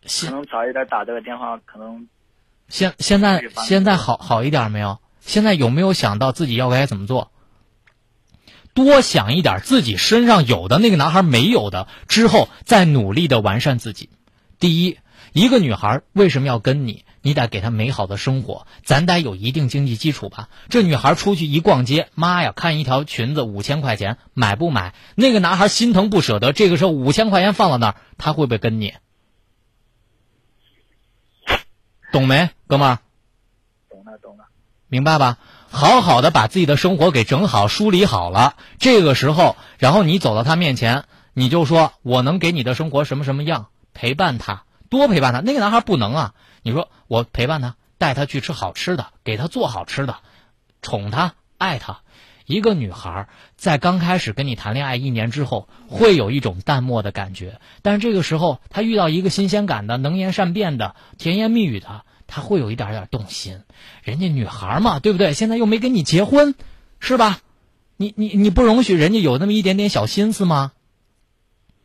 [0.07, 2.07] 可能早一点打这个电话，可能
[2.69, 5.01] 现现在现在好好一点没有？
[5.21, 7.33] 现在有没有想到自己要该怎么做？
[8.75, 14.11] 多想一点自己身上有的那个男孩没有的，之后再努力的完善自己。
[14.59, 14.99] 第一，
[15.33, 17.05] 一个女孩为什么要跟你？
[17.23, 20.51] 你得给她美好的生活，咱得有一定经济基础吧。
[20.69, 24.95] 这女孩出去一逛街，妈呀，看一条裙子五千块钱，买不买？
[25.15, 28.93] 那个男孩心疼不舍得，这个时候五千块钱放到那儿，他会不会跟你？
[32.13, 32.99] 懂没，哥们儿？
[33.89, 34.45] 懂了懂了。
[34.89, 35.39] 明白吧？
[35.75, 43.67] 好好的把自己的生活给整好、梳理好了，这个时候，然后你走到他面前，你就说：“我能给你的生活什么什么样？
[43.93, 50.19] 陪伴他，多陪伴他。”那个男孩不能啊，你说我陪伴他，带他去吃好吃的，给他做好吃的，
[50.81, 52.03] 宠他、爱他。
[52.47, 62.05] 一个女孩在刚开始跟你谈恋爱一年之后，会有一种淡漠的感觉，但是这个时候她遇到一个新鲜感的、能言善辩的、甜言蜜语的，
[62.35, 63.63] 她会有一点点动心。
[64.03, 65.35] 人家女孩嘛，对不对？
[65.35, 66.57] 现在又没跟你结婚，
[66.99, 67.39] 是吧？
[67.97, 70.73] 你你你不容许人家有那么一点点小心思吗？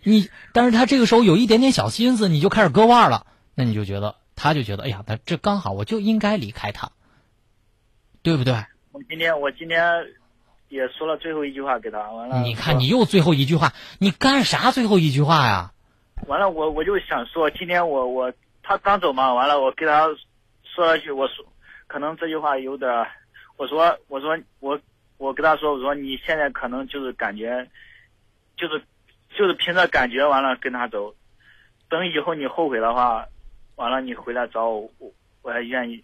[0.01, 6.89] 你，但是他这个时候有一点点小心思，你就开始割腕了，那你就觉得，他就觉得，哎呀，他这刚好，我就应该离开他，
[8.23, 8.65] 对不对？
[8.91, 9.79] 我今天我今天
[10.69, 12.41] 也说了最后一句话给他，完了。
[12.41, 15.73] 你看，你又最后一句话，你干啥最后一句话呀？
[16.25, 18.33] 完了，我我就想说，今天我我
[18.63, 20.07] 他刚走嘛，完了我给他
[20.79, 21.45] 说了一句，我说
[21.87, 22.89] 可能这句话有点，
[23.57, 24.79] 我说我说我
[25.17, 27.67] 我跟他说，我说你现在可能就是感觉，
[28.55, 28.81] 就是
[29.37, 31.13] 就是凭着感觉完了跟他走，
[31.89, 33.25] 等以后你后悔的话，
[33.75, 35.11] 完了你回来找我，我
[35.41, 36.01] 我还愿意。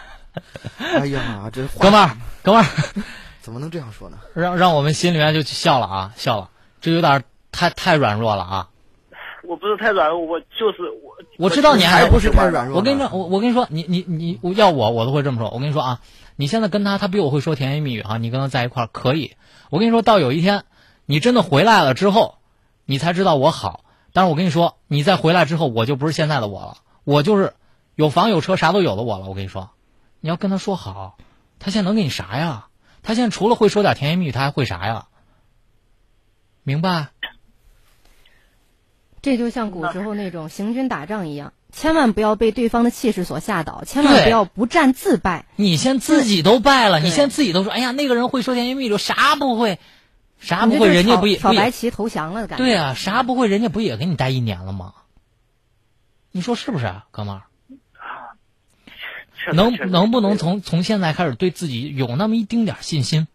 [0.78, 2.66] 哎呀，这哥们儿，哥们儿，
[3.42, 4.18] 怎么能这样说呢？
[4.34, 8.68] 让让我们心里面就笑了啊，笑了，这有点太太软弱了啊！
[9.48, 11.16] 我不是太软弱，我就是我。
[11.38, 12.76] 我知道你还还不是太软弱。
[12.76, 15.48] 我跟你说，我我跟你说，你你你我要我我都会这么说。
[15.48, 16.00] 我跟你说啊，
[16.36, 19.36] 你现在跟他，他比我会说甜言蜜语啊，你跟他在一块儿可以。
[19.70, 20.64] 我跟你说到有一天，
[21.06, 22.36] 你真的回来了之后，
[22.84, 23.84] 你才知道我好。
[24.12, 27.54] 但是我跟你说，你再回来之后，我就不是现在的我了，我就是
[27.94, 29.28] 有房有车啥都有的我了。
[29.28, 29.70] 我跟你说，
[30.20, 31.16] 你要跟他说好，
[31.58, 32.66] 他现在能给你啥呀？
[33.02, 35.06] 他现在除了会说点甜言蜜语，他还会啥呀？
[36.64, 37.08] 明白？
[39.22, 45.46] 这就像古时候那种行军打仗一样，千万不要被对方的气势所吓倒，千万不要不战自败。
[45.56, 49.78] 你先自己都败了，你先自己都说，哎呀，那个人会说甜言蜜语，啥不会，
[50.38, 52.64] 啥不会，人家不也白旗投降了的感觉。
[52.64, 54.94] 对啊，啥不会，人家不也给你待一年了吗？
[56.30, 57.42] 你说是不是啊，哥们儿？
[59.54, 63.26] 能能不能从从现在开始对自己有那么一丁点信心？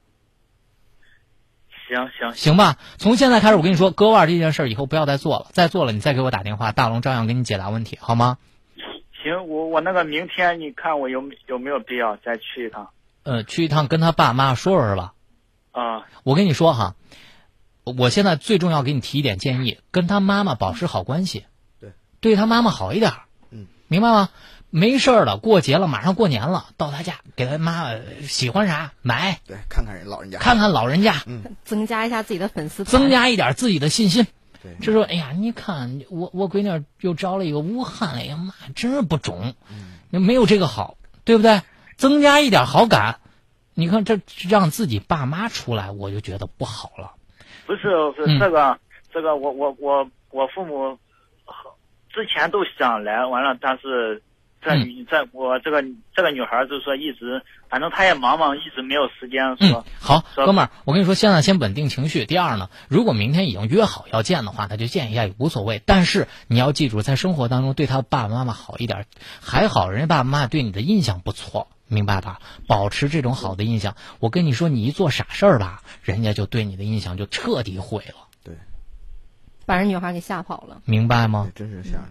[1.87, 8.37] 行行行吧，从现在开始，我跟你说，割腕这件事儿以后不要再做了，再做了你再给我打电话，大龙照样给你解答问题，好吗？
[9.23, 12.89] 行，我我那个明天你看我有有没有必要再去一趟
[13.23, 15.13] 呃，去一趟跟他爸妈说说是吧？
[15.71, 16.03] 啊？
[16.23, 16.95] 我跟你说哈，
[17.83, 21.45] 我现在最重要给你提一点建议，跟他妈妈保持好关系，
[21.79, 23.13] 对，对他妈妈好一点，
[23.51, 24.29] 嗯，明白吗？
[24.75, 31.43] 没事儿了，过节了，马上过年了，到他家给他妈妈喜欢啥买，对，看看人老人家，看看老人家，嗯。
[31.63, 34.25] 增加一下自己的粉丝，增加一点自己的信心。
[34.63, 39.53] 对，就说，哎呀，你看我我闺女又招了一个武汉，哎呀妈，真是不中，
[40.09, 41.62] 没有这个好，对不对？
[41.95, 43.19] 增加一点好感，
[43.75, 47.12] 你看这让自己爸妈出来，我就觉得不好了。
[47.67, 47.81] 不是
[48.17, 48.39] 是嗯。
[48.39, 48.79] 这个、
[49.13, 50.97] 这个我我我我父母
[52.12, 54.23] 之前都想来，完了但是
[54.63, 55.84] 这女这我这个
[56.15, 62.26] 这个女孩就是说一直，反正她也忙嘛，一直没有时间嗯说。，好，哥们儿，我跟你说，现在先稳定情绪。
[62.26, 65.82] 第二呢，如果明天已经约好要见的话，那就见一下也无所谓。
[65.86, 69.06] 但是你要记住，在生活当中对他爸爸妈妈好一点，
[69.41, 72.39] 还好人家爸爸妈妈对你的印象不错，明白吧？
[72.67, 73.95] 保持这种好的印象。
[74.19, 78.56] 我跟你说，你一做傻事儿吧，人家就对你的印象就彻底毁了，对
[79.65, 80.82] 把人女孩给吓跑了。
[80.86, 81.49] 明白吗？
[81.56, 82.10] 真是吓人。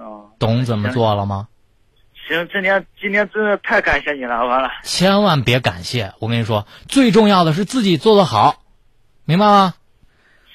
[0.00, 1.48] 哦，懂怎么做了吗？
[2.28, 4.68] 行，今天今天真的太感谢你了，完了。
[4.84, 8.62] 千万别感谢，我跟你说，最重要的是自己做的好，
[9.24, 9.74] 明白吗？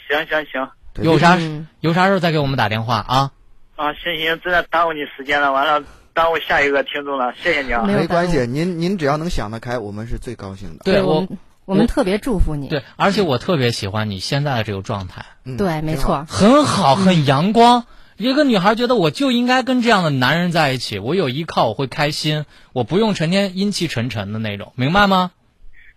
[0.08, 0.70] 行行行，
[1.04, 3.32] 有啥嗯有啥事儿再给我们打电话啊。
[3.76, 8.08] 啊，行行，真的耽误你时间了，完了耽误下一个听众了，谢谢你啊没。
[8.08, 10.84] 关系，您您只要能想得开，我们是最高兴的。
[10.86, 11.28] 对我
[11.66, 12.70] 我们特别祝福你。
[12.70, 15.26] 对，而且我特别喜欢你现在的这个状态。
[15.44, 16.26] 嗯对，没错。
[16.30, 17.86] 很好，很阳光。
[18.18, 25.32] 一个女孩觉得我就应该跟这样的男人在一起，我有依靠，我会开心，我不用成天阴气沉沉的那种，明白吗？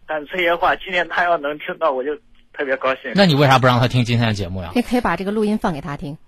[0.07, 2.16] 但这些话今天他要能听到，我就
[2.52, 3.12] 特别高兴。
[3.14, 4.72] 那你为啥不让他听今天的节目呀？
[4.74, 6.18] 你可以把这个录音放给他听。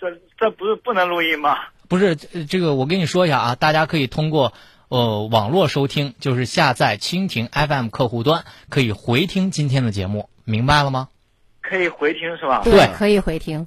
[0.00, 0.06] 这
[0.38, 1.58] 这不是不能录音吗？
[1.88, 4.54] 不是呃这个，我跟你说一下啊，大家可以通过
[4.88, 11.08] 呃网络收听，就是下载蜻蜓 FM 客户端，可以回听今天的节目，明白了吗？
[11.60, 12.62] 可以回听是吧？
[12.64, 13.66] 对可以回听，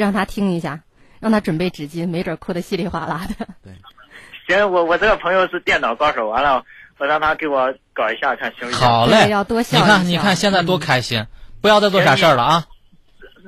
[0.00, 0.80] 让他听一下，
[1.20, 3.46] 让他准备纸巾，没准哭得稀里哗啦的。
[3.62, 3.72] 对
[4.46, 6.62] 行，我我这个朋友是电脑高手，完了
[6.98, 8.78] 我让他给我搞一下，看行不行？
[8.86, 11.26] 好嘞，要多笑一你看，你看现在多开心，
[11.60, 12.66] 不要再做傻事儿了啊！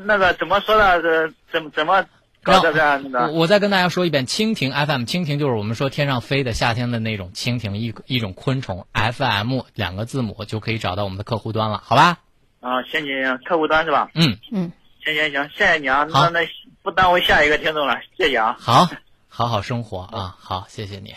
[0.05, 1.01] 那个怎么说呢？
[1.03, 2.05] 这怎么怎么
[2.43, 3.27] 搞这个那个？
[3.33, 12.19] 我我再跟大家说一遍，蜻蜓 FM，蜻蜓就是我们说天上飞的夏天的那种蜻蜓，一一种昆虫，FM 两个字母就可以找到我们的客户端了，好吧？
[12.61, 14.09] 啊，行行行，客户端是吧？
[14.15, 14.73] 嗯，嗯，
[15.15, 16.41] 行行行，谢谢你啊，那那
[16.83, 18.57] 不耽误下一个听众了，谢谢啊。
[18.59, 18.89] 好，
[19.29, 21.15] 好好生活啊，好，谢谢你。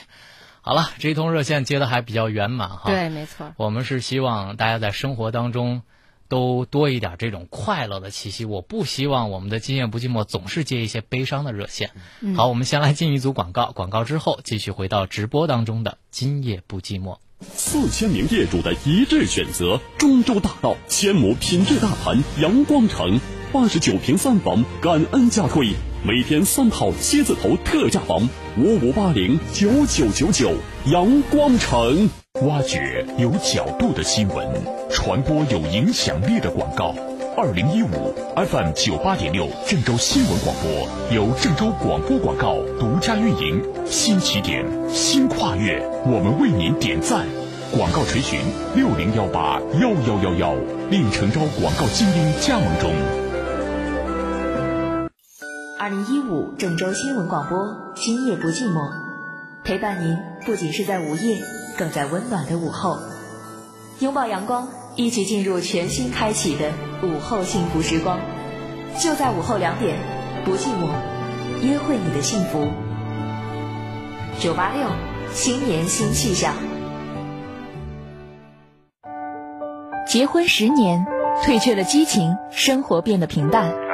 [0.61, 3.53] 好了，这一通热线接的还比较圆满哈。，对，没错。
[3.57, 5.81] 我们是希望大家在生活当中
[6.27, 8.45] 都多一点这种快乐的气息。
[8.45, 11.91] 我不希望我们的今夜不寂寞总是接一些悲伤的热线。
[12.19, 17.17] 嗯好，我们先来进一组广告，广告之后继续回到直播当中的今夜不寂寞。
[17.41, 23.21] 四千名业主的一致选择，中州大道千亩品质大盘阳光城，
[23.51, 25.69] 八十九平三房，感恩价推，
[26.03, 30.51] 每天三套蝎子头特价房，五五八零九九九九，
[30.85, 32.09] 阳光城。
[32.43, 34.47] 挖掘有角度的新闻，
[34.91, 36.93] 传播有影响力的广告。
[37.35, 47.25] 二零一五 FM 九八点六郑州新闻广播由郑州广播广告独家运营，新起点，新跨越，我们为您点赞。
[47.71, 48.39] 广告垂询
[48.75, 50.55] 六零幺八幺幺幺幺，
[50.91, 53.18] 令诚招广告精英加盟中。
[55.89, 58.91] 二零一五郑州新闻广播，今夜不寂寞，
[59.63, 61.41] 陪伴您不仅是在午夜，
[61.79, 62.99] 更在温暖的午后。
[63.97, 66.69] 拥抱阳光，一起进入全新开启的
[67.01, 68.19] 午后幸福时光。
[68.99, 69.97] 就在午后两点，
[70.45, 70.91] 不寂寞，
[71.63, 72.67] 约会你的幸福。
[74.37, 74.87] 九八六，
[75.31, 76.53] 新年新气象。
[80.05, 81.03] 结婚十年，
[81.43, 83.88] 褪去了激情，生活变得平淡。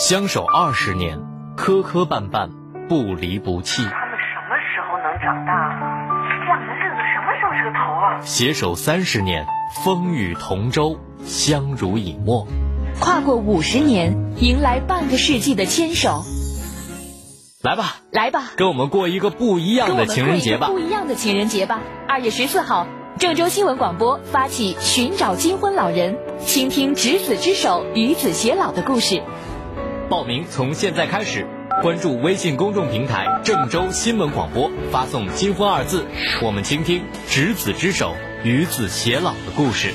[0.00, 1.20] 相守二十年，
[1.58, 2.48] 磕磕绊绊，
[2.88, 3.82] 不离不弃。
[3.82, 6.08] 他们什么时候能长大啊？
[6.40, 8.18] 这样的日子什么时候是个头啊？
[8.22, 9.46] 携手三十年，
[9.84, 12.48] 风雨同舟，相濡以沫。
[12.98, 16.22] 跨过五十年，迎来半个世纪的牵手。
[17.60, 20.68] 来吧，来吧，跟我们过一个不一样的情人节吧！
[20.68, 21.78] 不一样的情人节吧。
[22.08, 22.86] 二月十四号，
[23.18, 29.22] 郑州新闻广播发起寻找金婚老人，倾听执子之手，与子偕老的故事。
[30.10, 31.46] 报名从现在开始，
[31.82, 36.04] 关注微信公众平台郑州新闻广播，发送“金婚”二字，
[36.42, 39.92] 我们倾听执子之手，与子偕老的故事。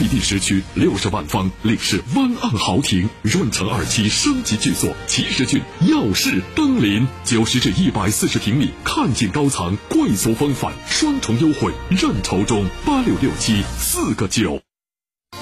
[0.00, 14.65] 绿地十区六十万方领事湾岸豪庭润城二期升级巨作奇石郡耀世登临，九十至一百四十平米，看尽高层，贵族风范，双重优惠，认筹中八六六七四个九。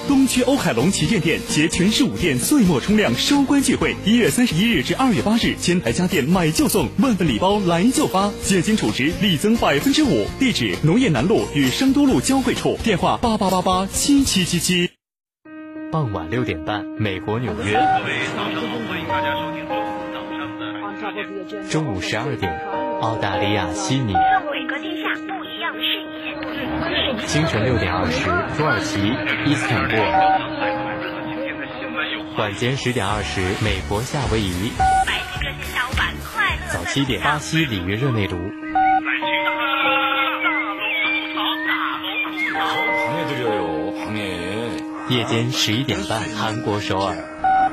[0.07, 10.27] 东区欧海龙旗舰店携全市五店岁末冲量收官聚会，一月三十一日至二月八日，千台家电买就送，万份礼包来就发，现金储值立增百分之五。
[10.39, 14.89] 地址：农业南路与商都路交汇处，电话八八八八七七七七。
[15.91, 17.79] 傍晚六点半，美国纽约；
[21.69, 22.51] 中午十二点，
[23.01, 24.13] 澳大利亚悉尼。
[27.27, 28.25] 清晨六点二十，
[28.57, 28.99] 土耳其
[29.45, 30.03] 伊斯坦布尔；
[32.37, 34.71] 晚间十点二十，美国夏威夷；
[36.71, 38.37] 早七点，巴西里约热内卢。
[45.07, 47.15] 夜间十一点半，韩国首尔。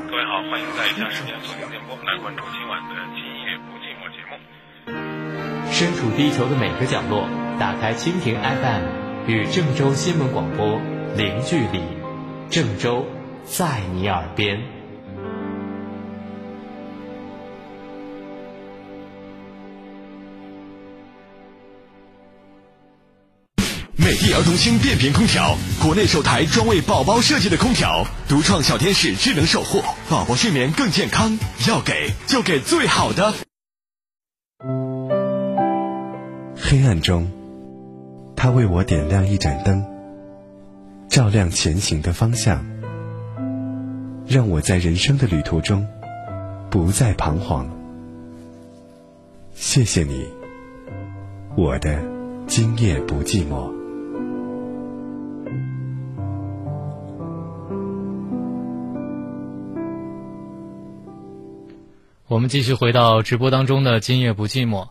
[0.07, 4.37] 各位好，欢迎在以下时间锁定电波来关注今晚的《今夜不寂寞》节目。
[5.71, 7.27] 身处地球的每个角落，
[7.59, 10.81] 打开蜻蜓 FM，与郑州新闻广播
[11.15, 11.79] 零距离，
[12.49, 13.05] 郑州
[13.45, 14.59] 在你耳边。
[23.95, 31.39] 美的儿童星变频空调，国内首台专为宝宝设计的空调，独创小天使智能守护，宝宝睡眠更健康。
[31.65, 33.33] 要给就给最好的。
[36.57, 37.31] 黑暗中，
[38.43, 39.81] 他为我点亮一盏灯，
[41.07, 42.61] 照亮前行的方向，
[44.27, 45.87] 让我在人生的旅途中
[46.69, 47.65] 不再彷徨。
[49.53, 50.27] 谢谢你，
[51.55, 52.03] 我的
[52.45, 53.71] 今夜不寂寞。
[62.27, 64.89] 我们继续回到直播当中的今夜不寂寞。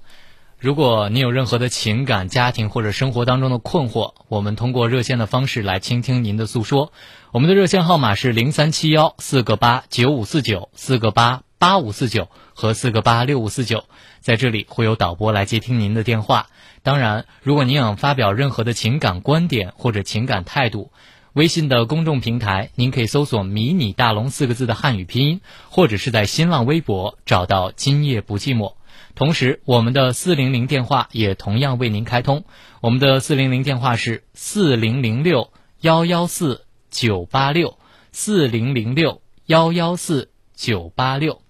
[0.62, 6.92] 如果你有任何的情感、家庭或者生活当中的困惑，我们通过热线的方式来倾听您的诉说。
[7.32, 13.86] 我们的热线号码是零三七幺四个八九五四九四个八八五四九和四个八六五四九，
[14.20, 16.46] 在这里会有导播来接听您的电话。
[16.84, 20.92] 当然，如果您想发表任何的情感观点或者情感态度，
[21.32, 25.40] 微信的公众平台，您可以搜索“迷你大龙”四个字的汉语拼音，
[25.70, 28.74] 或者是在新浪微博找到“今夜不寂寞”。
[29.14, 32.44] 同时，我们的四零零电话也同样为您开通，
[32.80, 37.78] 我们的四零零电话是四零零六幺幺四九八六
[38.10, 41.42] 四零零六幺幺四九八六。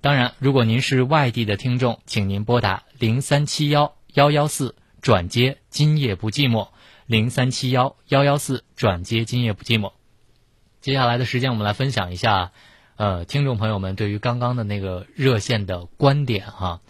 [0.00, 6.68] 当然，如果您是外地的听众，请您拨打零三七幺幺幺四转接“今夜不寂寞”。
[7.04, 9.92] 零三七幺幺幺四转接今夜不寂寞。
[10.80, 12.52] 接下来的时间，我们来分享一下，
[12.96, 16.80] 呃，听众朋友们对于刚刚的那个热线的观点哈。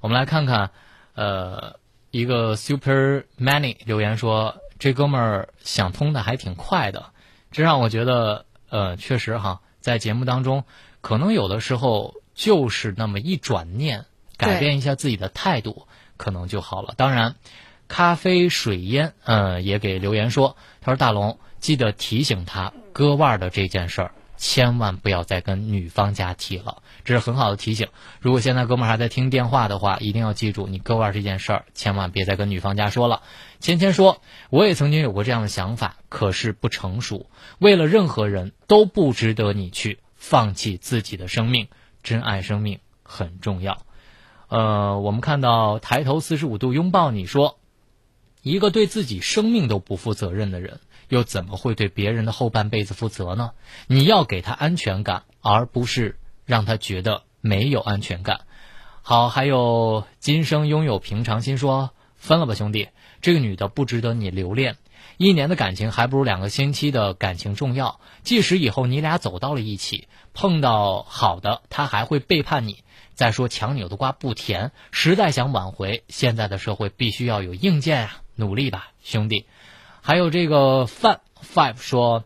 [0.00, 0.70] 我们来看看，
[1.14, 1.78] 呃，
[2.10, 7.06] 一个 Super Many 留言说，这哥们儿想通的还挺快的，
[7.50, 10.64] 这让我觉得，呃，确实哈，在节目当中，
[11.00, 15.86] 可能有的时候就是那么一转念，改变一下自己的态度，
[16.16, 16.94] 可能就好了。
[16.96, 17.36] 当然。
[17.88, 27.88] 咖啡水烟，嗯，也给留言说，他说大龙记得提醒他割腕的这件事儿，千万不要再跟女方家提了，这是很好的提醒。
[28.20, 33.22] 如果现在哥们儿还在听电话的话，一定要记住，你割腕这件事儿，千万别再跟女方家说了。
[33.60, 37.30] 芊芊说，我也曾经有过这样的想法，可是不成熟。
[37.58, 41.68] 为了任何人都不值得你去放弃自己的生命，
[42.02, 43.82] 珍爱生命很重要。
[44.48, 47.58] 呃，我们看到抬头四十五度拥抱你说。
[48.42, 50.78] 一个对自己生命都不负责任的人，
[51.08, 53.52] 又怎么会对别人的后半辈子负责呢？
[53.86, 58.40] 你要给他安全感，而不是让他觉得没有安全感。
[59.02, 62.88] 好，还有今生拥有平常心，说分了吧，兄弟，
[63.22, 64.76] 这个女的不值得你留恋。
[65.16, 68.00] 一年的感情还不如两个星期的感情重要。
[68.22, 72.82] 即使以后你俩走到了一起，碰到好的，他还会背叛你。
[73.14, 78.22] 再说强扭的瓜不甜，实在想挽回，现在的社会必须要有硬件啊。
[78.34, 79.46] 努力吧，兄弟。
[80.06, 82.22] 还有这个范 five 说，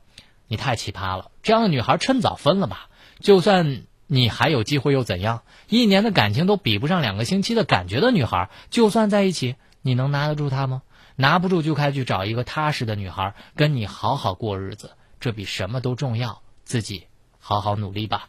[0.48, 2.90] 你太奇葩了，这样的女孩趁早分了吧。
[3.20, 5.44] 就算你还有机会又怎样？
[5.66, 10.82] 一年的感情都比不上两个星期的感觉的女孩，就算在一起，你能拿得住她吗？
[11.16, 16.42] 拿不住就该去找一个踏实的女孩，跟你好好过日子，这比什么都重要。
[16.64, 17.06] 自己
[17.38, 18.28] 好好努力吧。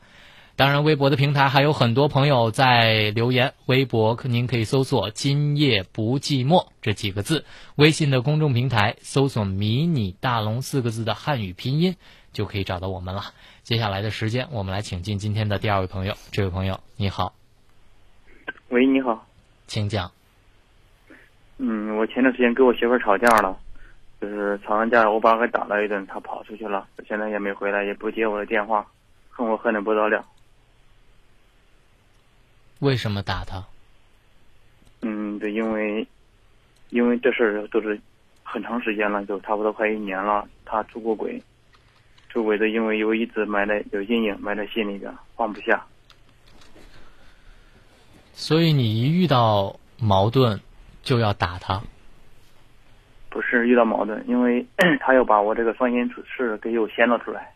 [0.62, 3.55] 当然，微博的平台还有很多朋友在留言。
[3.66, 7.45] 微博您可以搜索“今夜不寂寞”这几个字，
[7.78, 11.95] 微信的公众平台搜索“迷你大龙”四个字的汉语拼音，
[12.32, 13.24] 就可以找到我们了。
[13.64, 16.14] 接下来的时间，我们来请进今天的第二位朋友。
[16.32, 17.34] 这位朋友，你好。
[18.70, 19.26] 喂，你好，
[19.66, 20.12] 请讲。
[21.57, 23.57] 嗯，我前段时间跟我媳妇吵架了，
[24.22, 28.86] 就是吵完架，我把她给打了一顿，她跑出去了，现在也没回来，也不接我的电话，
[29.32, 30.24] 恨我恨得不得了。
[32.82, 33.64] 为什么打他？
[35.04, 36.06] 嗯，对，因为，
[36.90, 38.00] 因为这事儿都是
[38.44, 40.48] 很长时间了，就差不多快一年了。
[40.66, 41.42] 他出过轨，
[42.30, 45.86] 出轨的，因为有一直埋在有阴影，埋在心里边，放不下。
[48.34, 50.60] 所以你一遇到矛盾
[51.04, 51.80] 就要打他？
[53.30, 54.66] 不是遇到矛盾，因为
[55.00, 57.54] 他要把我这个伤心事给又掀了出来。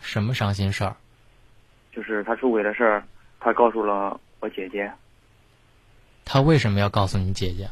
[0.00, 0.94] 什么伤心事儿？
[1.92, 3.04] 就是他出轨的事儿，
[3.40, 4.92] 他告诉了我姐姐。
[6.24, 7.70] 他为什么要告诉你姐姐？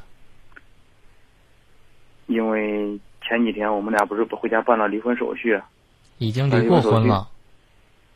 [2.27, 5.61] 因为前几天我们俩不是不回家办了离婚手续，
[6.19, 7.31] 已经离过婚了。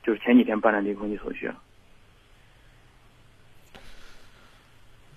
[0.03, 1.53] 就是前几天办的离婚的手续。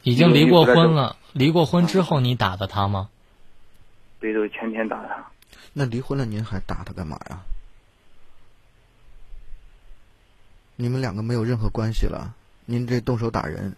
[0.04, 3.10] 已经离过婚了，离过婚之后你打的他吗？
[4.20, 5.26] 对，就前天打的他。
[5.72, 7.42] 那离婚了您还打他干嘛呀？
[10.76, 13.76] 你们两个没有任何关系了，您这动手打人。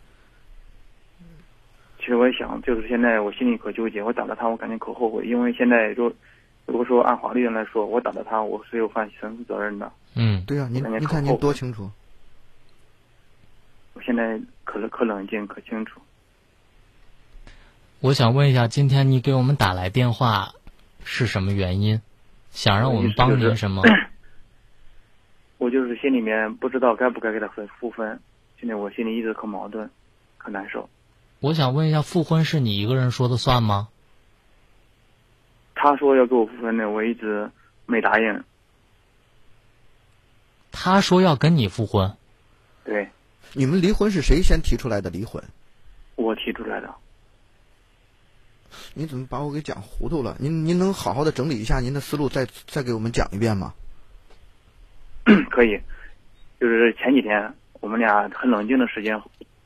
[1.99, 6.03] 其实我也想，就是现在我心里可纠结，我打了他，我感觉可后悔，因为现在就
[6.65, 9.91] 如果说按法律上来说，我打了他，我是有犯刑事责任的。
[10.15, 11.89] 嗯，对啊，您您看您多清楚。
[13.93, 15.99] 我现在可可冷静，可清楚。
[18.01, 20.49] 我想问一下，今天你给我们打来电话
[21.03, 21.99] 是什么原因？
[22.51, 23.81] 想让我们帮您什么？
[25.57, 28.19] 我就是心里面不知道该不该给他分复婚，
[28.59, 29.89] 现在我心里一直可矛盾，
[30.37, 30.89] 可难受。
[31.39, 33.89] 我想问一下，复婚是你一个人说的算吗？
[35.75, 37.51] 他说要跟我复婚的，我一直
[37.85, 38.43] 没答应。
[40.71, 42.15] 他说要跟你复婚。
[42.83, 43.09] 对。
[43.53, 45.43] 你们离婚是谁先提出来的离婚？
[46.15, 46.93] 我提出来的。
[48.93, 50.35] 你怎么把我给讲糊涂了？
[50.39, 53.73] 您您能好好的整理一下您的思路，再再给我们讲一遍吗？
[55.51, 55.79] 可以，
[56.59, 57.53] 就是前几天
[57.85, 59.15] 我们俩很冷静的时间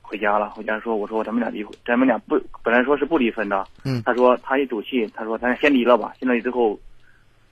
[0.01, 0.49] 回家了。
[0.49, 3.65] 回家说，我说咱们俩离婚，咱们俩不本来说是不离婚的。
[3.85, 4.03] 嗯。
[4.05, 6.11] 他说他一赌气，他说咱先离了吧。
[6.19, 6.77] 先离之后，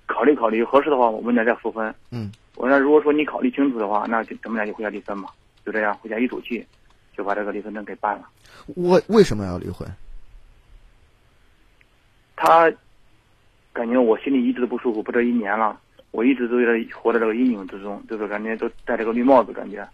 [0.07, 1.95] 考虑考虑合适的话，我们俩再复婚。
[2.11, 2.29] 嗯。
[2.55, 5.29] 我说如果说你考虑清楚的话，那就咱们俩就回家离婚吧。
[5.65, 6.61] 就这样，回家一赌气，
[7.15, 8.27] 就把这个离婚证给办了。
[8.75, 9.87] 我为什么要离婚？
[12.35, 12.69] 他
[13.71, 15.79] 感觉我心里一直都不舒服，不这一年了，
[16.11, 19.87] 我一直都在活在这个阴影之中，就是感觉都戴着个绿帽子，感觉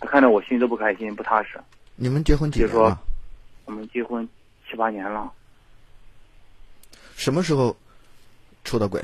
[0.00, 1.60] 他看着我心里都不开心，不踏实。
[1.94, 2.98] 你们结婚几年了？
[3.66, 4.26] 我们结婚
[4.68, 5.30] 七八年了。
[7.14, 7.76] 什么时候
[8.64, 9.00] 出的轨？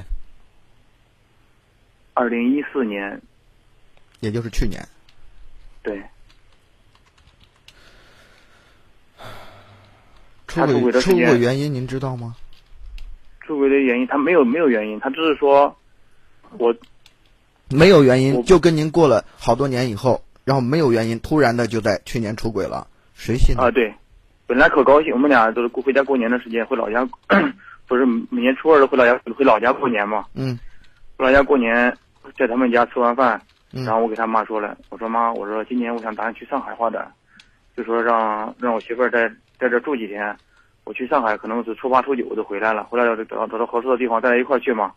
[2.14, 3.20] 二零一四年，
[4.20, 4.82] 也就是去年。
[5.82, 6.02] 对。
[10.48, 12.34] 出轨出轨原因您知道吗？
[13.42, 15.76] 出轨的原因，他没有没有原因，他只是说，
[16.58, 16.74] 我
[17.68, 23.56] 没有原因，就跟您过了好多年以后，然后没有原因，突然的就在去年出轨了，谁信？
[23.58, 23.92] 啊，对，
[24.46, 27.04] 本来可高兴，我们俩都是回家过年的时间，回老家，
[27.88, 30.24] 不是每年初二都回老家回老家过年嘛？
[30.34, 30.56] 嗯，
[31.16, 31.92] 回老家过年，
[32.38, 33.42] 在他们家吃完饭，
[33.72, 37.12] 然后我给他妈说了，我说妈，我说今年我想打算去上海发展，
[37.76, 39.28] 就说让让我媳妇儿在
[39.58, 40.32] 在这住几天。
[40.84, 44.92] 我去上海可能是初八初九就回来了，回来了找找到合适的地方，大家一块去嘛。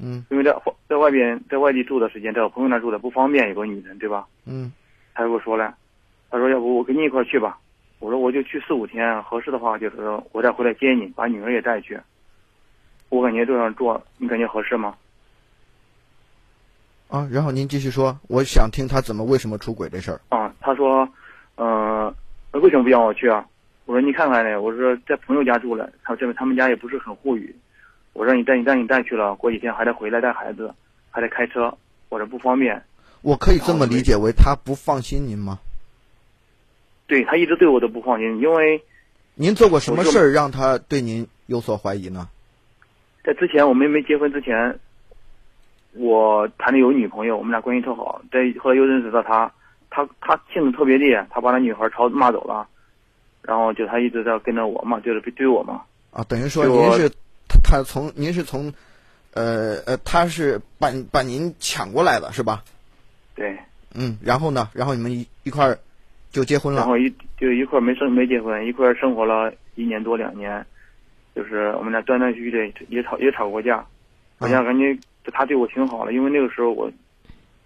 [0.00, 0.24] 嗯。
[0.30, 0.52] 因为在
[0.88, 4.26] 在外边在外地住的时间，在我朋友那住的不方便，有个女人对吧？
[4.44, 4.72] 嗯。
[5.14, 5.74] 他就跟我说了，
[6.30, 7.58] 他说要不我跟你一块去吧。
[7.98, 9.96] 我说我就去四五天，合适的话就是
[10.32, 12.00] 我再回来接你，把女儿也带去。
[13.10, 14.94] 我感觉这样做，你感觉合适吗？
[17.08, 20.20] 啊，然后您继续说，我想听他怎么为什么出轨这事儿。
[20.28, 21.06] 啊，他说，
[21.56, 22.14] 嗯，
[22.52, 23.44] 为什么不让我去啊？
[23.84, 27.54] 我说你看看呢，我说在朋友家住了，他这边他们家也不是很富裕。
[28.12, 30.72] 我说你带你带你带去了，过几天还得回来带孩子，
[31.10, 31.76] 还得开车，
[32.08, 32.80] 我说不方便。
[33.22, 35.58] 我可以这么理解为他不放心您吗？
[37.06, 38.82] 对他一直对我都不放心，因为
[39.34, 42.28] 您做过什么事儿让他对您有所怀疑呢？
[43.24, 44.78] 在之前我们没结婚之前，
[45.92, 48.22] 我谈的有女朋友，我们俩关系特好。
[48.30, 49.52] 在后来又认识到他，
[49.90, 52.68] 他他性子特别烈，他把那女孩朝骂走了。
[53.42, 55.82] 然后就他一直在跟着我嘛，就是追我嘛。
[56.12, 57.10] 啊，等于说您是
[57.48, 58.72] 他从您是从，
[59.34, 62.62] 呃呃，他是把把您抢过来的是吧？
[63.40, 63.56] 对。
[63.94, 64.68] 嗯，然后呢？
[64.74, 65.78] 然后你们一一块儿
[66.30, 66.80] 就结婚了。
[66.80, 70.64] 然后一就一块儿没生没结婚，一块儿生活了一年多两年，
[71.34, 73.82] 就是我们俩断断续续的也吵也吵过架。
[74.38, 74.96] 好像感觉
[75.32, 76.92] 他对我挺好的，因为那个时候我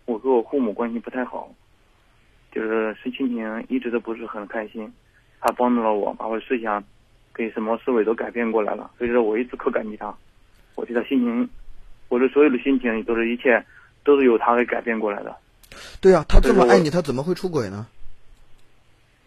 [0.05, 1.53] 我和我父母关系不太好，
[2.53, 4.91] 就是心情一直都不是很开心。
[5.41, 6.83] 他帮助了我，把我思想，
[7.35, 8.91] 给什么思维都改变过来了。
[8.97, 10.15] 所以说我一直可感激他，
[10.77, 11.49] 我觉得心情，
[12.09, 13.63] 我的所有的心情都是一切，
[14.05, 15.37] 都是由他给改变过来的。
[16.01, 17.87] 对啊，他这么爱你，他怎么会出轨呢？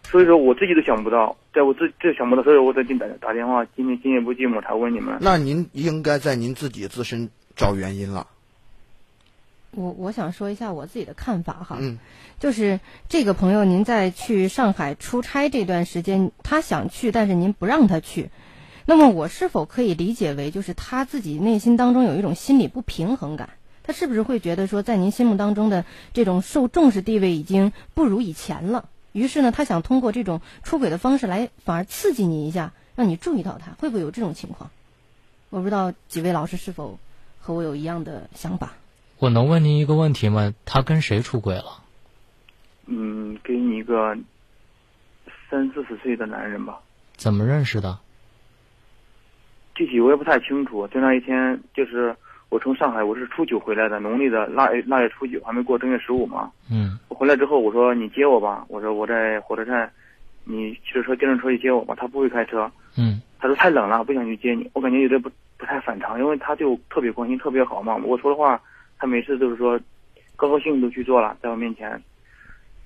[0.04, 3.64] 所以说我自己都想不到，在我自这想不到，所以我在给你打打电话。
[3.76, 5.18] 今天今夜不寂寞，才问你们。
[5.20, 8.26] 那您应该在您自己自身找原因了。
[9.72, 11.98] 我我想说一下我自己的看法哈，嗯，
[12.40, 12.80] 就是
[13.10, 18.30] 这个朋友，您在去上海出差这段时间，他想去，但是您不让他去，
[18.86, 23.50] 那么我是否可以理解为，就是他自己内心当中有一种心理不平衡感？
[23.88, 28.90] 他是不是会觉得说，在您心目当中的这种受重视地位已经不如以前了？
[29.12, 34.70] 于是呢，他想通过这种出轨的方式来，反而刺激你一下，让你注意到他，会不会有这种情况？
[35.48, 36.98] 我不知道几位老师是否
[37.40, 38.74] 和我有一样的想法。
[39.16, 40.52] 我能问您一个问题吗？
[40.66, 41.82] 他跟谁出轨了？
[42.84, 44.14] 嗯，跟一个
[45.48, 46.80] 三四十岁的男人吧。
[47.16, 47.98] 怎么认识的？
[49.74, 50.86] 具体我也不太清楚。
[50.88, 52.14] 就那一天，就是
[52.50, 56.50] 我从上海，我是初九回来的，农历的腊月腊月初九，还没过正月十五嘛。
[56.70, 56.98] 嗯。
[57.08, 58.64] 我回来之后，我说你接我吧。
[58.68, 59.90] 我说我在火车站，
[60.44, 61.94] 你骑着车电动车去接我吧。
[61.94, 62.70] 他不会开车。
[62.96, 63.20] 嗯。
[63.38, 64.68] 他说太冷了，不想去接你。
[64.72, 67.96] 我感觉有点不不太反常，因为他对我特别关心，特别好嘛。
[67.96, 68.60] 我说的话，
[68.98, 69.78] 他每次都是说
[70.34, 71.90] 高高兴兴都去做了，在我面前。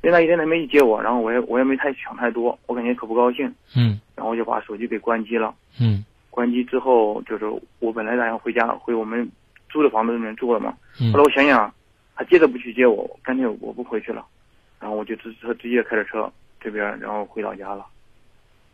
[0.03, 3.47] 因为那一天他没去接我，然后我也我也没太想太多，我感觉可不高兴。
[3.77, 4.01] 嗯。
[4.17, 5.55] 然后我就把手机给关机了。
[5.81, 6.05] 嗯。
[6.31, 7.45] 关机之后，就是
[7.79, 9.31] 我本来打算回家，回我们
[9.73, 10.77] 租的房子里面住了嘛。
[11.01, 11.11] 嗯。
[11.12, 11.73] 后来我想想，
[12.14, 14.25] 他接着不去接我，干脆我不回去了。
[14.79, 17.87] 然后我就直直直接开着车这边，然后回老家了。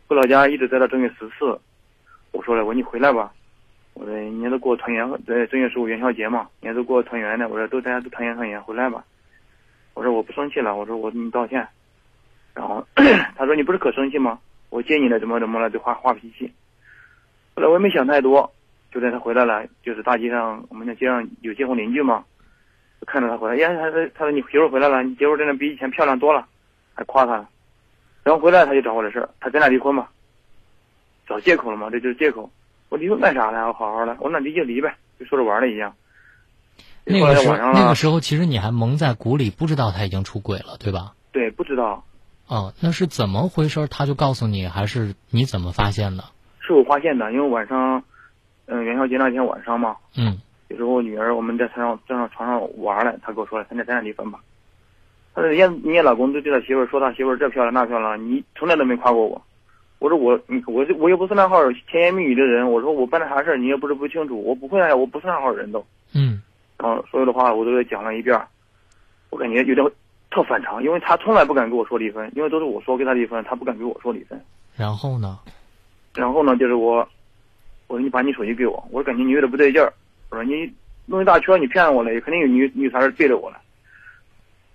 [0.07, 1.57] 回老家一直待到正月十四，
[2.31, 3.31] 我说了，我说你回来吧。
[3.93, 7.47] 我说人家都过团圆，在正月十五元宵节嘛，人家都过团圆的。
[7.47, 9.03] 我说都大家都团圆团圆，回来吧。
[9.93, 11.67] 我说我不生气了，我说我给你道歉。
[12.53, 12.85] 然后
[13.35, 14.39] 他说你不是可生气吗？
[14.69, 16.51] 我接你了，怎么怎么了，就发发脾气。
[17.55, 18.51] 后来我也没想太多，
[18.91, 22.23] 就在他回来了，就是大街上，我们那街上有街坊邻居嘛，
[23.05, 26.47] 看着他回来，呀，他说他说你媳妇回来了，你媳妇真的比以前漂亮多了，
[26.93, 27.47] 还夸他。
[28.23, 30.11] 然后回来他就找我的事儿，他咱俩离婚吧，
[31.27, 32.51] 找借口了嘛，这就是借口。
[32.89, 33.67] 我离婚干啥呢？
[33.67, 35.93] 我好好的，我那离就离呗，就说着玩的一样。
[37.05, 41.13] 那个时候，那个时候其实你还蒙在鼓里，不知道他已经出轨了，对吧？
[41.31, 42.03] 对，不知道。
[42.47, 43.87] 哦，那是怎么回事？
[43.87, 46.23] 他就告诉你，还是你怎么发现的？
[46.59, 48.03] 是我发现的，因为晚上，
[48.71, 54.39] 嗯，元宵节那天晚上嘛，嗯，有时候我女儿我们在床上正上床上玩呢，她跟我说了，咱俩咱俩离婚吧。
[55.33, 59.41] 他说人家人家老公都对他媳妇说他媳妇这漂亮那漂亮，你从来都没夸过我。
[59.99, 61.57] 我说我你我我又不是那号
[61.89, 65.85] 甜言蜜语的人，我说我办了啥事你也不是不清楚，我不会啊，我不是那号人都。
[66.13, 66.41] 嗯。
[66.77, 68.39] 然后所有的话我都给讲了一遍，
[69.29, 69.85] 我感觉有点
[70.31, 74.39] 特反常，因为他从来不敢跟我说离婚，因为都是我说跟他离婚，他不敢跟我说离婚。
[74.75, 75.39] 然后呢？
[76.15, 77.07] 然后呢，就是我，
[77.89, 79.91] 我说你把你手机给我，我感觉你有点不对劲儿。
[80.29, 80.71] 我说你
[81.07, 83.59] 弄一大圈，你骗我了，肯定有你你有啥事对着我了。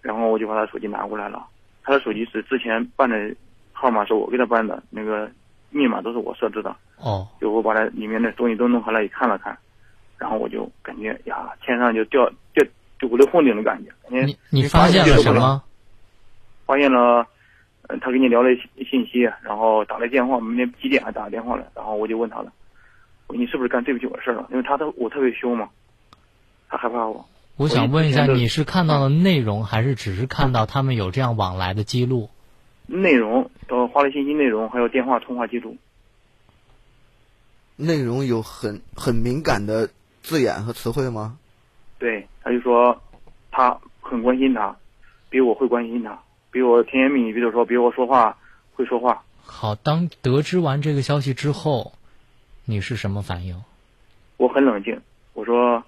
[0.02, 1.46] 然后我就把他手机拿过来了，
[1.84, 3.34] 他的手机是之前办的
[3.72, 5.30] 号码是我给他办的，那个
[5.70, 6.74] 密码都是我设置的。
[6.98, 7.26] 哦。
[7.40, 9.56] 就我把他里面的东西都弄回来，也看了看，
[10.18, 12.66] 然后我就感觉呀，天上就掉掉
[12.98, 13.90] 就五雷轰顶的感觉。
[14.08, 15.62] 你你发现了什么？
[16.66, 17.24] 发现了。
[17.88, 18.48] 嗯，他给你聊了
[18.90, 22.50] 信息，然后打了电话，明天几点还打了电话了，然后我就问他了，
[23.36, 24.48] 你是不是干对不起我的事儿了？
[24.50, 25.68] 因为他特我特别凶嘛，
[26.68, 27.26] 他害怕我。
[27.56, 32.30] 我想问一下，你是看到了内容，还是只是看到他们有这样往来的记录？
[32.86, 35.76] 内容，呃，发的信息内容，还有电话通话记录。
[37.76, 39.88] 内容有很很敏感的
[40.22, 41.38] 字眼和词汇吗？
[41.98, 43.02] 对，他就说
[43.50, 44.76] 他很关心他，
[45.30, 46.20] 比我会关心他。
[46.50, 48.36] 比我甜言蜜语，比如说比我说话
[48.74, 49.24] 会说话。
[49.42, 51.94] 好，当得知完这个消息之后，
[52.64, 53.54] 你是什么反应？
[54.36, 55.00] 我很冷静，
[55.34, 55.82] 我说，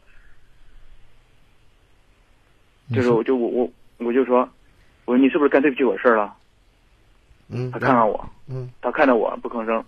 [2.94, 4.48] 就是我就我我我就说，
[5.04, 6.36] 我说你是不是干对不起我事儿了？
[7.48, 7.70] 嗯。
[7.70, 8.70] 他看看我，嗯。
[8.80, 9.84] 他看着我不吭声。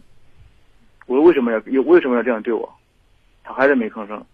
[1.07, 2.73] 我说为什么要为什么要这样对我？
[3.45, 4.25] 他还是没吭声。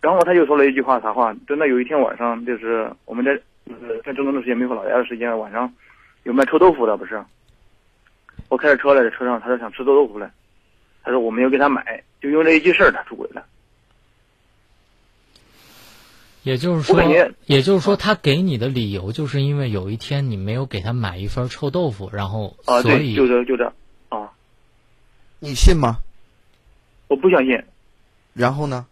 [0.00, 1.34] 然后他又说了一句话，啥话？
[1.46, 3.40] 真的有一天晚上，就是我们在。
[3.68, 5.70] 就是在郑州的时间没回老家的时间，晚上
[6.22, 7.22] 有卖臭豆腐的，不是？
[8.48, 10.30] 我开着车来，在车上，他说想吃臭豆腐来，
[11.02, 13.44] 他说我没有给他买，就因为这一句事儿，他出轨了。
[16.42, 17.02] 也就是说，
[17.46, 23.72] 也就是说，他给你的理由就是因为有一天你没有给他买一份臭豆腐，然后啊，所以就这就这
[24.08, 24.32] 啊，
[25.38, 25.98] 你信吗？
[27.08, 27.62] 我不相信。
[28.32, 28.86] 然后呢？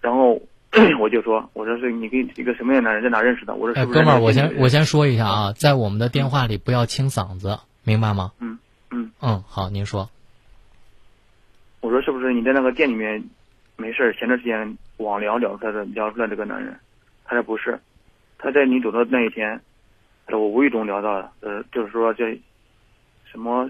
[0.00, 0.40] 然后。
[0.98, 3.54] 我就说，我说是你跟一个什么样的男人在哪认识的？
[3.54, 8.32] 我说，哎，哥们儿，我先我先说一下啊，在我们的电话里不要清嗓子，明白吗？
[8.40, 8.58] 嗯
[8.90, 10.08] 嗯嗯，好，您说。
[11.80, 13.22] 我说是不是你在那个店里面
[13.76, 16.78] 没事闲着时间网聊聊出来的聊出来这个男人？
[17.24, 17.80] 他说不是，
[18.38, 19.60] 他在你走的那一天，
[20.26, 22.38] 他说我无意中聊到的，呃，就是说这
[23.24, 23.68] 什么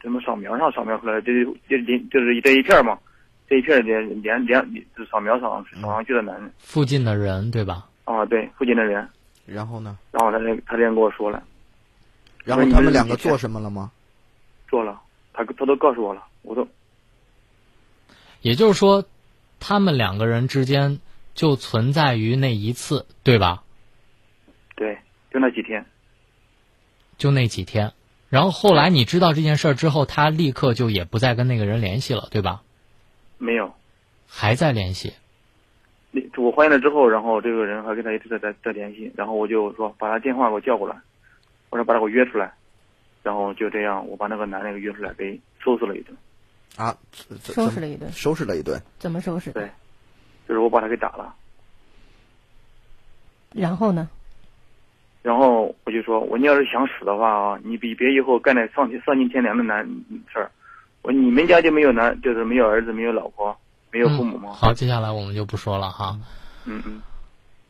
[0.00, 1.32] 什么扫描上扫描出来的，这
[1.68, 2.98] 这就是这一片嘛。
[3.48, 4.60] 这一片连连连
[5.08, 7.88] 扫描上扫上去的男人，附近的人对吧？
[8.04, 9.08] 啊，对，附近的人。
[9.46, 9.96] 然后呢？
[10.10, 11.42] 然后他这他这样跟我说了。
[12.46, 13.90] 然后他们两个做什么了吗？
[14.68, 15.02] 做了，
[15.34, 16.66] 他他都告诉我了，我都
[18.40, 19.04] 也就是说，
[19.60, 21.00] 他们两个人之间
[21.34, 23.64] 就存在于那一次，对吧？
[24.76, 24.96] 对，
[25.32, 25.84] 就那几天。
[27.18, 27.92] 就那几天，
[28.28, 32.62] 然后后来你知道这件事儿之后，他立刻就也不再跟那个人联系了，对吧？
[33.38, 33.74] 没有，
[34.28, 35.14] 还在联系。
[36.10, 40.96] 你我怀孕了之后，然后这个人还跟他一直在在在联系，然后我就说把他电话给我叫过来，
[41.76, 42.50] 我说把他给我约出来，
[43.22, 46.16] 然后就这样，我把那个男的给约出来，给收拾了一顿。
[46.76, 46.96] 啊，
[47.42, 49.52] 收拾了一顿，收拾了一顿，怎么收拾？
[49.52, 49.70] 对，
[50.48, 51.34] 就是我把他给打了。
[53.52, 54.08] 然后呢？
[55.22, 59.84] 然后我就说，我你要是想死的话啊，你别别以后干点丧丧尽天良的男
[60.32, 60.50] 事儿。
[61.02, 63.54] 我你们家就没有男，就是没有儿子，没有老婆，
[63.90, 64.52] 没有父母吗？
[64.54, 66.18] 好，接下来我们就不说了哈。
[66.64, 67.02] 嗯嗯。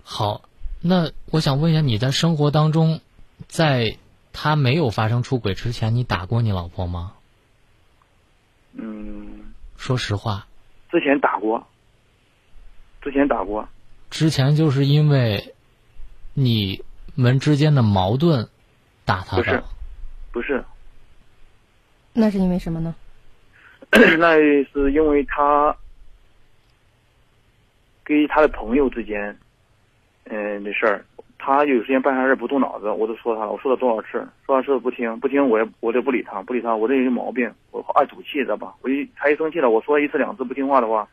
[0.04, 0.42] 好，
[0.80, 3.00] 那我想问一下，你在生活当中，
[3.48, 3.96] 在
[4.32, 7.14] 他没有发生出轨之前，你打过你老婆吗？
[8.72, 9.52] 嗯。
[9.76, 10.46] 说实话。
[10.90, 11.66] 之前打过。
[13.00, 13.68] 之前打过。
[14.10, 15.54] 之前就是因为，
[16.34, 16.84] 你。
[17.18, 18.50] 们之间的矛盾，
[19.06, 19.42] 打他的？
[19.42, 19.62] 不是，
[20.32, 20.64] 不是。
[22.12, 22.94] 那是因为什么呢？
[23.90, 25.74] 那是因为他
[28.04, 29.38] 跟他的朋友之间，
[30.24, 31.06] 嗯的事儿。
[31.38, 33.52] 他有时间办啥事不动脑子，我都说他了。
[33.52, 36.74] 我说了多少次，说他说不听，不听我也我就不理他，不理他。
[36.74, 38.74] 我这有毛病，我爱赌气，知道吧？
[38.82, 41.06] 我一他一生气了，我说一次两次不听话的话，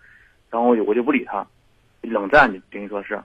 [0.49, 1.45] 然后我就不理他，
[2.01, 3.19] 冷战，等于说是。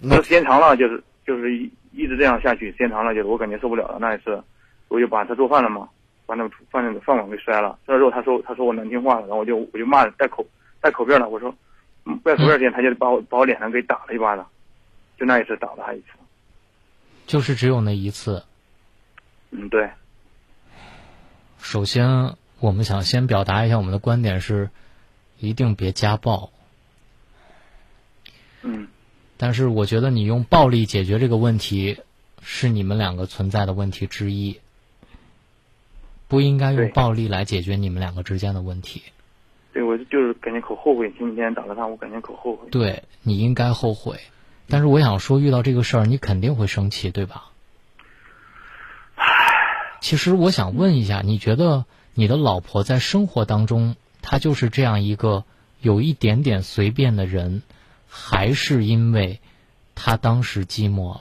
[0.00, 1.70] 那时间长了，就是就是一。
[1.94, 3.98] 一直这样下去，时间长了，就是我感觉受不了了。
[4.00, 4.42] 那一次，
[4.88, 5.86] 我就把他做饭了嘛，
[6.24, 7.78] 把那个饭那个饭碗给摔了。
[7.84, 10.42] 摔了之后，他说他说我难听话了，然后我就我就骂带口
[10.80, 11.28] 带口边了。
[11.28, 11.54] 我说，
[12.24, 14.46] 带口边之前，他就把我把我脸上给打了一巴掌，
[15.22, 16.06] 就那一次打了他一次。
[17.28, 18.42] 就是只有那一次。
[19.52, 19.88] 嗯，对。
[21.60, 24.70] 首先，我们想先表达一下我们的观点是，
[25.38, 26.50] 一定别家暴。
[28.62, 28.88] 嗯。
[29.36, 32.00] 但是我觉得你用暴力解决这个问题，
[32.42, 34.58] 是你们两个存在的问题之一。
[36.26, 39.04] 不应该用暴力来解决你们两个之间的问题。
[39.72, 42.68] 对，我就是感觉可后悔，前几天打了他，我感觉可后悔。
[42.70, 44.18] 对你应该后悔，
[44.68, 47.44] 但是我想说，遇到这个事儿，你肯定会生气，对吧？
[50.00, 51.84] 其实我想问一下，你觉得
[52.14, 55.44] 你的老婆在生活当中，她就是这样一个
[55.80, 57.62] 有一点点随便的人？
[58.14, 59.40] 还是因为
[59.94, 61.20] 她当时寂寞了？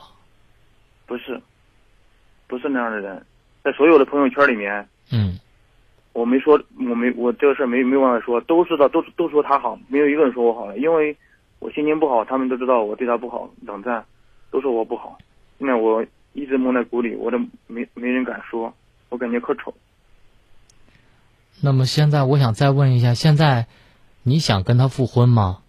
[1.06, 1.42] 不是，
[2.48, 3.26] 不是那样的人，
[3.64, 5.39] 在所有的朋友圈里面，嗯，
[6.12, 11.16] 我没说，我没我这个事儿没没办法说，都知道，都都说她好，没有一个人说我好了，因为
[11.62, 14.03] 我心情不好，他们都知道我对他不好，冷战，
[14.49, 15.20] 都说我不好，
[15.59, 16.03] 现在我
[16.34, 17.38] 一直蒙在鼓里，我都
[17.68, 18.74] 没没人敢说，
[19.09, 19.72] 我感觉可丑。
[21.62, 23.68] 那么现在我想再问一下，现在
[24.24, 25.59] 你想跟他复婚吗？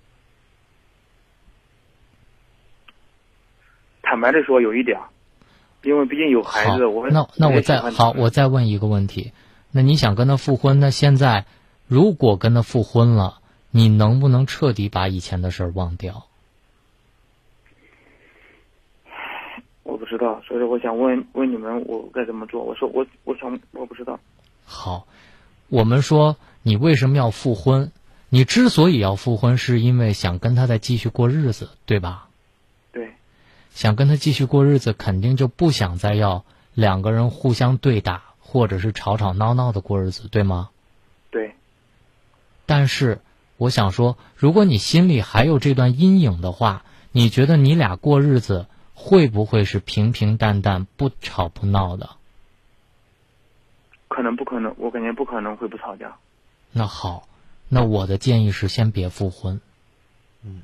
[4.01, 4.99] 坦白的说，有一点，
[5.82, 9.32] 因为毕竟有孩子，我那那我再好，我再问一个问题，
[9.70, 10.80] 那你想跟他复婚？
[10.80, 11.45] 那现在
[11.86, 13.41] 如果跟他复婚了，
[13.73, 16.27] 你能不能彻底把以前的事儿忘掉？
[19.83, 22.62] 我不知道，所以我想问问你们，我该怎么做？
[22.62, 24.20] 我说我我想我不知道。
[24.64, 25.07] 好，
[25.68, 27.91] 我们说你为什么要复婚？
[28.29, 32.29] 你之所以要复婚，是因为想跟他再继续过日子，对吧？
[32.93, 33.12] 对
[33.70, 36.45] 想跟他继续过日子，肯定就不想再要
[36.75, 40.70] 两个人互相对打，或者是吵吵闹闹的过日子，对吗？
[41.31, 41.55] 对。
[42.64, 43.20] 但是
[43.62, 52.10] 我想说，如果你心里还有这段阴影的话，你觉得你俩过日子会不会是平平淡淡、不吵不闹的？
[54.08, 54.74] 可能不可能？
[54.78, 56.16] 我感觉不可能会不吵架。
[56.72, 57.28] 那好，
[57.68, 59.60] 那我的建议是先别复婚。
[60.42, 60.62] 嗯。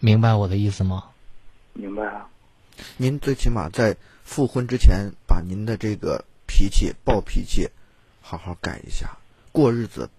[0.00, 1.04] 明白我的意思吗？
[1.72, 2.26] 明白了。
[2.96, 7.68] 您最起码在复婚之前，把您的这个脾气、暴脾气
[8.20, 9.18] 好好改一下。
[9.54, 10.10] 过日子，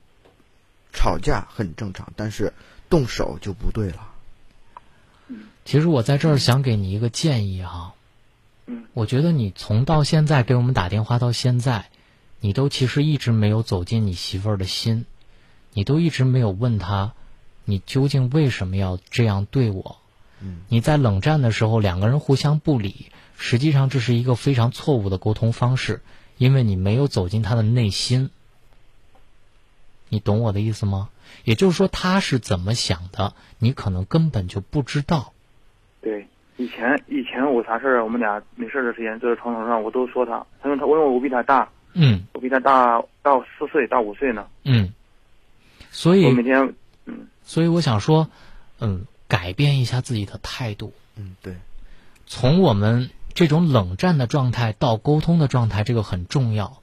[0.93, 2.53] 吵架很正常，但是
[2.89, 4.13] 动手就不对了。
[5.65, 7.95] 其实我在这儿想给你一个建议哈。
[8.65, 8.85] 嗯。
[8.93, 11.89] 我觉得你从到现在给我们打电话到现在，
[12.39, 15.05] 你都其实一直没有走进你媳妇儿的心，
[15.73, 17.11] 你都一直没有问她。
[17.65, 19.97] 你究竟为什么要这样对我？
[20.69, 26.01] 你在冷战的时候，两个人互相不理，实际上这是一个非常错误的沟通方式，
[26.37, 28.29] 因为你没有走进他的内心。
[30.09, 31.09] 你懂我的意思吗？
[31.43, 35.33] 也就是说，他是怎么想的，你可能根本就不知道。
[36.01, 36.27] 对。
[36.57, 44.47] 以前以前我啥事儿，我们俩没事儿的时间坐在床头上，我都说他，他说他，我因为我比他大，嗯我比他大大我四岁，大五岁呢。
[44.63, 44.93] 嗯，
[45.91, 48.29] 所以我每天，嗯，所以我想说，
[48.79, 51.55] 嗯，改变一下自己的态度，嗯，对，
[52.25, 56.77] 从我们这种冷战的状态到沟通的状态，这个很重要。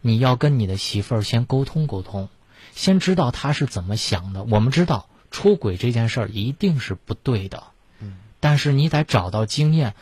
[0.00, 2.28] 你要跟你的媳妇儿先沟通沟通，
[2.74, 4.42] 先知道他是怎么想的。
[4.44, 7.64] 我们知道出轨这件事儿一定是不对的，
[8.00, 9.94] 嗯，但是你得找到经验，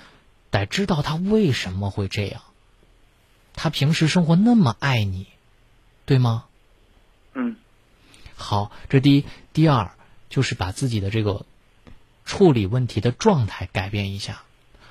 [0.51, 2.43] 得知道他为什么会这样。
[3.55, 5.27] 他平时生活那么爱你，
[6.07, 6.45] 对吗？
[7.35, 7.57] 嗯，
[8.37, 9.93] 好，这第一，第二
[10.31, 11.45] 就是把自己的这个
[12.25, 14.43] 处理问题的状态改变一下，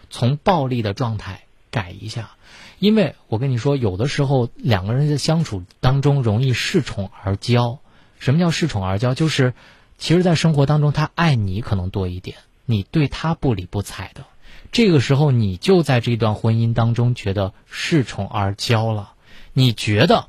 [0.09, 2.31] 从暴力的状态改一下，
[2.79, 7.79] 因为我跟你说，有的时候两个人在相处当中容易恃宠而骄。
[8.19, 9.13] 什么叫恃宠而骄？
[9.13, 9.53] 就是
[9.97, 14.25] 其实，在生活当中，他爱你可能多一点，你对他不理不睬的。
[14.71, 19.13] 这个时候，你就在这段婚姻当中觉得恃宠而骄了。
[19.51, 20.27] 你觉得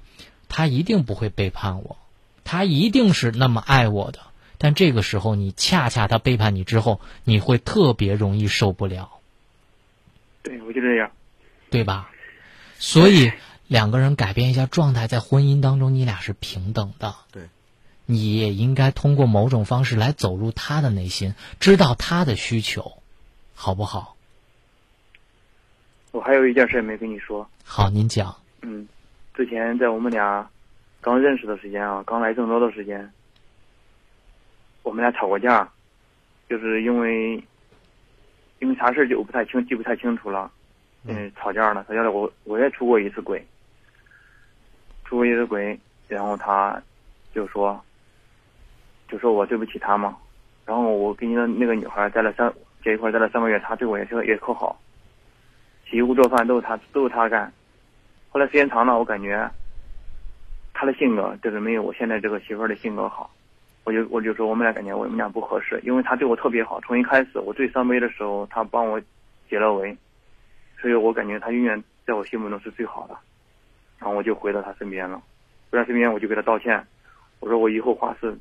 [0.49, 1.99] 他一定不会背叛我，
[2.43, 4.19] 他一定是那么爱我的。
[4.59, 9.11] 但这个时候，你恰恰他背叛你之后，你会特别容易受不了，
[10.43, 11.11] 对，我就这样。
[11.71, 12.11] 对吧？
[12.81, 13.31] 所以
[13.69, 17.15] 两个人改变一下状态，在婚姻当中，你俩是平等的。
[17.31, 17.43] 对，
[18.07, 23.03] 你也应该通过某种方式来走入他的内心，知道他的需求，
[23.55, 24.17] 好不好？
[26.11, 28.35] 我还有一件事没跟你说，好，您讲。
[28.63, 28.89] 嗯，
[29.35, 30.51] 之前在我们俩
[31.03, 33.13] 刚认识的时间啊，刚来郑州的时间，
[34.83, 35.71] 我们俩吵过架，
[36.49, 37.45] 就是因为
[38.59, 40.51] 因为啥事就我不太清记不太清楚了，
[41.07, 43.45] 嗯，吵架了，吵架了，我我也出过一次轨，
[45.05, 45.79] 出过一次轨，
[46.09, 46.81] 然后他
[47.35, 47.83] 就说，
[49.09, 50.17] 就说我对不起他嘛，
[50.67, 52.53] 然后我跟那那个女孩在了三
[52.85, 54.79] 在一块待了三个月，她对我也是也可好，
[55.89, 57.53] 洗衣服做饭都是他都是他干。
[58.31, 59.51] 后来时间长了，我感觉
[60.73, 63.31] 他的性格就是没有我现在这个媳妇儿的性格好。
[63.83, 66.79] 我就我就说我们俩感觉我们俩不合适，因为他对我特别好。
[66.83, 69.01] 从一开始我最伤悲的时候，他帮我
[69.49, 69.97] 解了围，
[70.81, 73.17] 所以我感觉他永远在我心目中是最好的。
[73.99, 75.23] 然后我就回到他身边了，
[75.71, 76.83] 回到身边我就给他道歉，
[77.39, 78.35] 我说我以后发誓，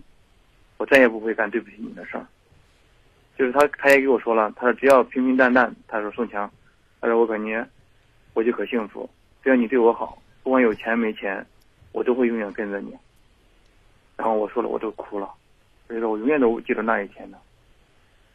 [0.78, 2.26] 我再也不会干对不起你的事儿。
[3.38, 6.50] 就是他他也给我说了，他说只要平平淡淡，他说宋强，
[7.02, 7.68] 他说我感觉
[8.34, 9.10] 我就可幸福。
[9.44, 11.46] 只要你对我好，不管有钱没钱，
[11.92, 12.96] 我都会永远跟着你。
[14.16, 15.30] 然后我说了，我都哭了，
[15.88, 17.38] 所以说我永远都记得那一天的。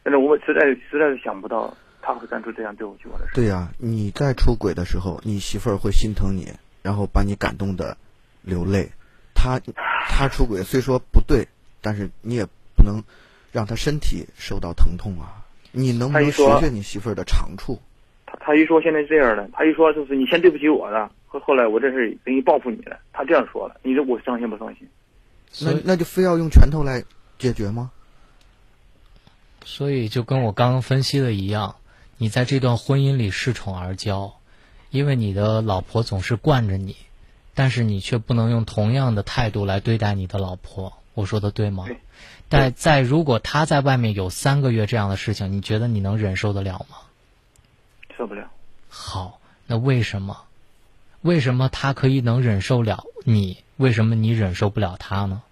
[0.03, 1.75] 但是我实在实在是想不到
[2.05, 3.33] 他会干出这样对不起我的事。
[3.35, 6.53] 对呀、你在出轨的时候，你媳妇儿会心疼你，
[6.83, 7.97] 然后把你感动的
[8.43, 8.91] 流泪。
[9.35, 9.59] 他
[10.07, 11.49] 他出轨虽说不对，
[11.81, 12.45] 但是你也
[12.77, 13.03] 不能
[13.53, 15.43] 让他身体受到疼痛啊。
[15.73, 17.81] 你能不能学学你媳妇儿的长处？
[18.27, 22.99] 他他一说现在是这样的，他一说就是你先对不起我的，后后来我这是等于报复你了。
[23.13, 24.87] 他这样说了，你说我伤心不伤心？
[25.63, 27.03] 那那就非要用拳头来
[27.39, 27.91] 解决吗？
[29.65, 31.77] 所以就跟我刚刚分析的一样，
[32.25, 34.33] 你在这段婚姻里恃宠而骄，
[34.89, 36.97] 因为你的老婆总是惯着你，
[37.53, 40.95] 但是你却不能用同样的态度来对待你的老婆。
[41.12, 41.85] 我说的对吗？
[41.87, 41.99] 对
[42.49, 46.97] 但在如果他在外面有三个月这样的事情，你觉得你能忍受得了吗？
[48.16, 48.51] 受不了。
[48.89, 50.45] 好，那为什么？
[51.20, 53.59] 为什么他可以能忍受了你？
[53.77, 55.43] 为什么你忍受不了他呢？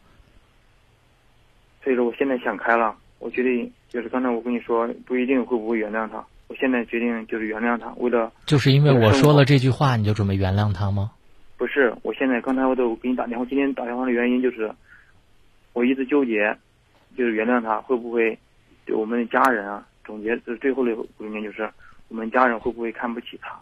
[1.84, 6.24] 所以说我现在想开了，我决定就是刚才我跟你说，不一定会不会原谅他。
[6.52, 11.10] 我现在决定就是原谅他，为了就是因为我说了这句话，你就准备原谅他吗？
[11.56, 14.70] 不是，我现在刚才我都给你打电话，今天打电话的原因就是，
[15.72, 16.54] 我一直纠结，
[17.16, 18.38] 就是原谅他会不会
[18.84, 21.72] 对我们的家人啊，总结就是最后的观念就是，
[22.08, 23.58] 我们家人会不会看不起他？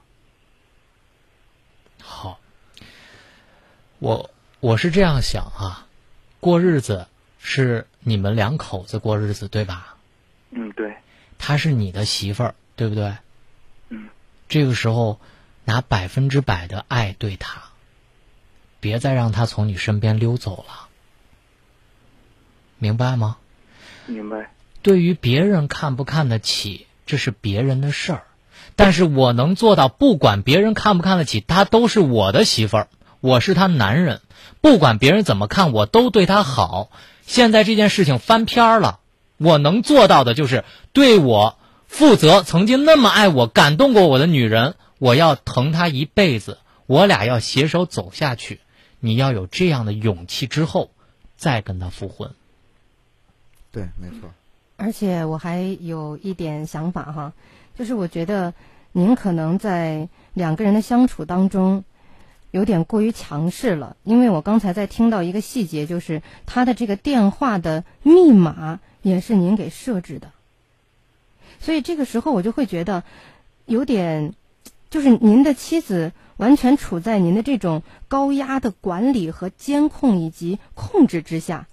[2.03, 2.41] 好，
[4.01, 4.29] 我
[4.59, 5.87] 我是这样想啊，
[6.41, 7.07] 过日子
[7.39, 9.97] 是你们两口子过日子，对吧？
[10.51, 10.93] 嗯，对。
[11.43, 13.13] 她是你的媳妇儿，对不对？
[13.91, 14.09] 嗯。
[14.49, 15.21] 这个时候，
[15.67, 17.65] 拿百分之百的爱对他，
[18.81, 20.89] 别再让他从你身边溜走了，
[22.79, 23.37] 明白吗？
[24.07, 24.51] 明白。
[24.81, 28.23] 对于别人看不看得起，这是别人的事儿，
[28.77, 32.89] 但是我能做到，不管别人看不看得起，她都是我的媳妇儿，
[33.21, 34.23] 我是她男人，
[34.63, 36.91] 不管别人怎么看，我都对她好。
[37.27, 39.01] 现在这件事情翻篇儿了，
[39.37, 40.65] 我能做到的就是
[40.95, 41.59] 对我
[41.91, 42.43] 负责。
[42.43, 48.61] 曾经那么爱我、感动过我的女人，我要疼她一辈子，我俩要携手走下去。
[49.01, 50.93] 你要有这样的勇气之后，
[51.37, 52.31] 再跟她复婚。
[53.73, 54.31] 对，没错。
[54.77, 57.33] 而且我还有一点想法哈，
[57.77, 58.55] 就是我觉得
[58.93, 61.85] 您可能在两个人的相处当中
[62.51, 70.31] 有点过于强势了，因为我刚才在听到一个细节，就是他的这个电话的密码也是您给设置的，
[71.61, 73.05] 所以这个时候我就会觉得
[73.67, 74.35] 有点，
[74.91, 81.69] 就是您的妻子完全处在您的这种高压的管理和监控以及控制之下，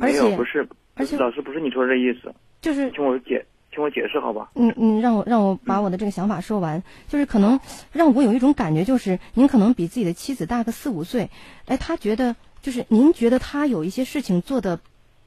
[0.00, 4.50] 而，且不是，而且老师不是你说这意思，就是听我解，听我解释好吧？
[4.54, 7.58] 嗯嗯，让我让我把我的这个想法说完，就是可能
[7.92, 11.30] 让我有一种感觉，就是您可能比自己的妻子大个四五岁，
[11.66, 14.78] 哎，他觉得就是您觉得他有一些事情做的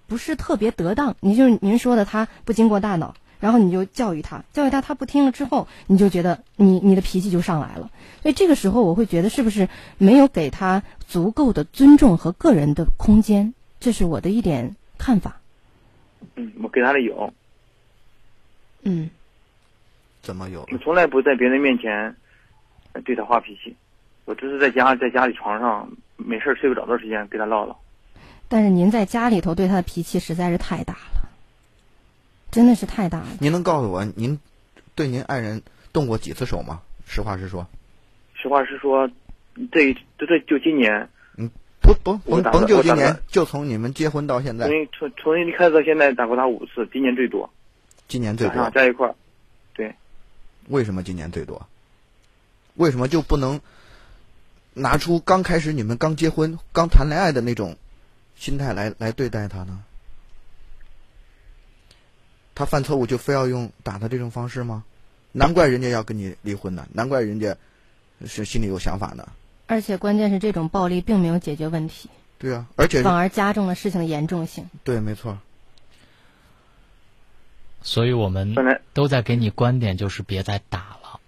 [0.07, 9.67] 不是特别得当，你就是您说的他不经过大脑，然后你就教育他，教育他他不听了之后，你就觉得你你的脾气就上来了，所以这个时候我会觉得是不是
[9.97, 15.41] 没有给他足够的尊重和个人的空间，这是我的一点看法。
[16.35, 17.33] 嗯，我给他的有，
[18.83, 19.09] 嗯，
[20.21, 20.65] 怎么有？
[20.71, 22.15] 我从来不在别人面前
[22.93, 23.75] 呃对他发脾气，
[24.25, 27.75] 我只是在家在家里床上没事儿睡不着的时间跟他唠唠。
[28.47, 31.20] 但是您在家里头对他的脾气实在是太大了，
[32.51, 33.27] 真的是太大了。
[33.39, 34.37] 您能告诉我，您
[34.93, 35.61] 对您爱人
[35.93, 36.81] 动过几次手吗？
[37.05, 37.65] 实话实说。
[38.35, 39.09] 实话实说，
[39.71, 41.49] 这这这就今年，嗯
[41.79, 47.49] 不不甭我打甭就今年就从你们结婚到现在从，从从一开始到现在打过他五次，今年最多，
[48.07, 48.69] 今年最多。
[48.71, 49.15] 在一块儿，
[49.73, 49.93] 对，
[50.67, 51.67] 为什么今年最多？
[52.75, 53.59] 为什么就不能
[54.73, 57.75] 拿出刚开始你们刚结婚、刚谈恋爱的那种
[58.35, 59.83] 心态来来对待他呢？
[62.61, 64.83] 他犯错误就非要用打他这种方式吗？
[65.31, 67.57] 难怪人家要跟你离婚呢，难怪人家
[68.27, 69.27] 是心里有想法呢。
[69.65, 72.07] 而且关键是这种暴力并没有解决问题，
[72.37, 74.69] 对啊，而且反而加重了事情的严重性。
[74.83, 75.39] 对，没错。
[77.81, 81.19] 所以我们本来都在给你观点，就是别再打了。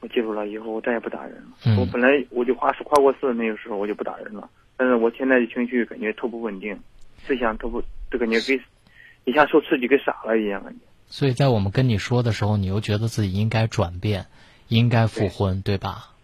[0.00, 1.56] 我记住了，以后我再也不打人了。
[1.64, 6.78] 嗯我本来我就跨跨过四那个时候我就不打人了，但是我现在的情绪感觉特不稳定，
[7.26, 8.60] 思想特不就感觉给
[9.26, 10.78] 一下受刺激跟傻了一样感觉。
[11.08, 14.24] 所以在我们跟你说的时候，你又觉得自己应该转变，
[14.68, 16.14] 应该复婚，对吧？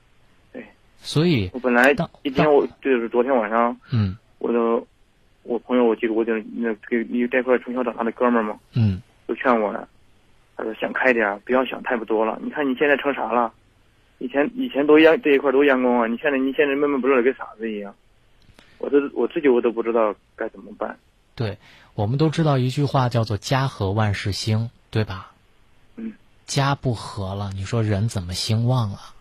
[0.52, 0.64] 对。
[0.98, 4.58] 所以我本来当一天我就是昨天晚上，嗯我的
[5.42, 9.72] 我朋友我记得我就那给一这块从小长大的哥们儿嘛，嗯就劝我，
[10.56, 12.38] 他说想开点，不要想太不多了。
[12.42, 13.52] 你看你现在成啥了？
[14.18, 17.92] 以前以前都阳这一块都阳光啊，你现在你现在闷闷不乐的跟傻子一样。
[18.78, 20.96] 我都我自己我都不知道该怎么办。
[21.34, 21.58] 对，
[21.94, 25.32] 我们都知道一句话叫做“家和万事兴”，对吧？
[25.96, 26.14] 嗯。
[26.46, 29.14] 家不和了，你说人怎么兴旺啊？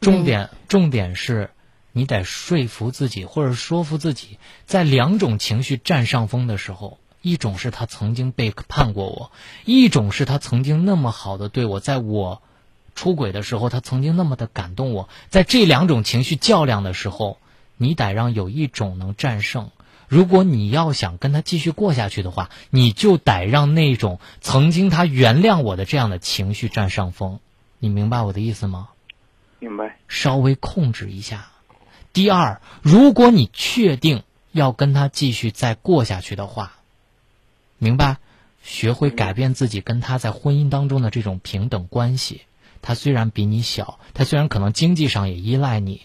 [0.00, 1.50] 重点重点是，
[1.92, 9.32] 你得说服自己，或者说服自己，在两种情绪占上风的时候，一种是他曾经背叛过我，
[9.64, 12.42] 一种是他曾经那么好的对我，在我
[12.94, 15.08] 出轨的时候，他曾经那么的感动我。
[15.28, 17.38] 在这两种情绪较量的时候，
[17.80, 19.70] 你得让有一种能战胜。
[20.06, 27.40] 如果你要想跟他继续过下去的话，你就得让那种曾经他原谅我的这样的情绪占上风。
[27.78, 28.90] 你明白我的意思吗？
[29.60, 29.96] 明白。
[30.08, 31.48] 稍微控制一下。
[32.12, 36.74] 第二，如果你确定要跟他继续再过下去的话，
[37.78, 38.18] 明白？
[38.62, 42.42] 学会改变自己跟他在婚姻当中的这种平等关系。
[42.82, 46.02] 他虽然比你小，他虽然可能经济上也依赖你，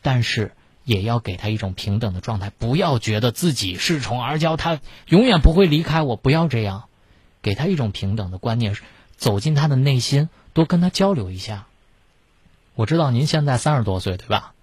[0.00, 0.52] 但是
[0.88, 2.50] 也要给他一种平等的状态。
[2.50, 6.16] 不要觉得自己恃宠而骄，他永远不会离开我。
[6.16, 6.84] 不要这样，
[7.42, 8.74] 给他一种平等的观念，
[9.14, 11.66] 走进他的内心，多跟他交流一下。
[12.74, 14.54] 我知道您现在三十多岁，对吧？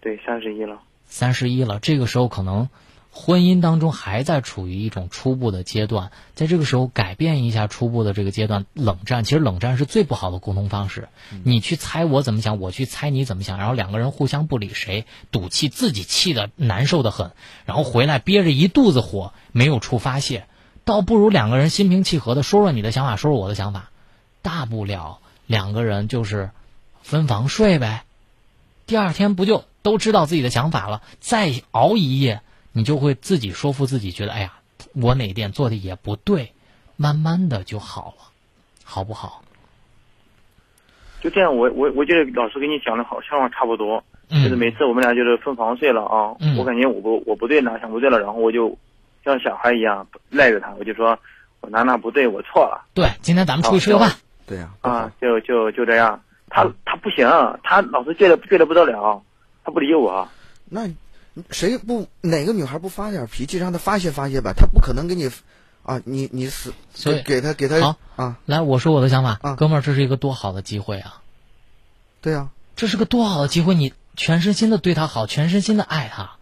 [0.00, 0.80] 对，三十一了。
[1.06, 2.68] 三十一了，这个时候可能
[3.18, 11.08] 婚姻当中还在处于一种初步的阶段，在这个时候改变一下初步的这个阶段，冷战其实冷战是最不好的沟通方式。
[11.42, 17.32] 你去猜我怎么想，我去猜你怎么想，然后两个人互相不理谁，赌气，自己气的难受的很，
[17.64, 20.46] 然后回来憋着一肚子火，没有处发泄，
[20.84, 23.90] 倒不如两个人心平气和的说说你的想法，说说我的想法，
[24.42, 26.50] 大不了两个人就是
[27.02, 28.04] 分房睡呗。
[28.86, 31.02] 第二天不就都知道自己的想法了？
[31.18, 32.42] 再熬一夜，
[32.76, 34.52] 你就会自己说服自己，觉得哎呀，
[34.92, 36.52] 我哪点做的也不对，
[36.96, 38.24] 慢慢的就好了，
[38.84, 39.42] 好不好？
[41.22, 48.76] 就这样，我我我觉得老师跟你讲的好想法差不多，嗯就是每次我们俩就是分房睡了啊，嗯我感觉我不我不对哪想不对了，然后我就
[49.24, 51.18] 像小孩一样赖着他，我就说
[51.62, 54.12] 我哪哪不对，我错了对，今天咱们出去吃个饭。
[54.46, 56.20] 对呀、啊，就就就这样。
[56.48, 57.26] 他他不行，
[57.64, 59.22] 他老是倔的倔的不得了，
[59.64, 60.28] 他不理我。
[60.68, 60.86] 那
[61.50, 64.52] 谁不哪个女孩不发点脾气让她发泄发泄吧？
[64.56, 65.30] 她不可能给你
[65.82, 71.22] 啊，你你死，所以给她给他好啊，来，我说我的想法，啊哥们儿，这是一个多好的机会啊！
[72.20, 76.32] 对啊，这是个多好的机会，你全身心的对她好，全身心的爱她。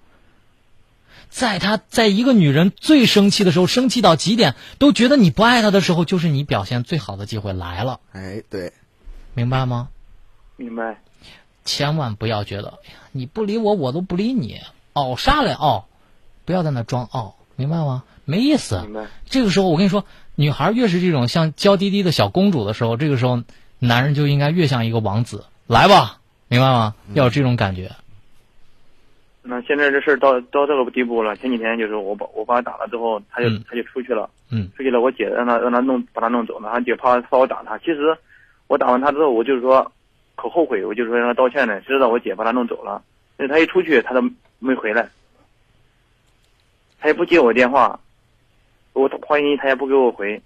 [1.29, 8.01] 在她在一个女人最生气的时候，生气到极点，都觉得你不爱她的时候，就是你表现最好的机会来了。
[8.13, 8.73] 哎，对，
[9.35, 9.89] 明白吗？
[10.57, 11.03] 明白。
[11.65, 14.61] 千万不要觉得，哎呀，你不理我，我都不理你，
[14.95, 15.87] 傲啥来傲？
[16.47, 18.05] 不要在那装傲，明白吗？
[18.25, 18.81] 没意思。
[18.81, 19.07] 明白。
[19.27, 23.43] 这个时候，我跟你说，女孩越是这种像娇滴滴的小公主的时候，这个时候
[23.79, 25.45] 男人就应该越像一个王子。
[25.67, 26.19] 来吧，
[26.49, 26.95] 明白吗？
[27.13, 27.91] 要有这种感觉。
[29.43, 37.77] 那现在这事儿到到这个地步了，前几天就是我把我把他打了之后，他就、嗯他就出去了，嗯，出去了，我姐让他让他弄把他弄走了，他姐怕怕我打他。
[37.79, 38.17] 其实
[38.69, 39.93] 我打完他之后，我就是说
[40.35, 43.03] 可后悔，我就说让他道歉呢，谁知道我姐把他弄走了，
[43.37, 44.23] 那他一出去他都
[44.59, 45.09] 没回来，
[47.01, 47.99] 他也不接我电话，
[48.93, 50.41] 我欢迎他也不给我回，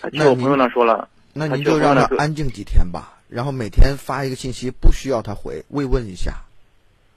[0.00, 6.32] 他去那您我朋友那说了，那他去我您就让他安静几天吧，然后每天发一个信息，不需要他回，慰问一下。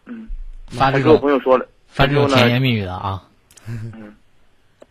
[0.06, 0.28] 嗯，
[0.68, 3.24] 发这他跟我朋友说了，发这种甜言蜜语的啊，
[3.66, 4.14] 嗯，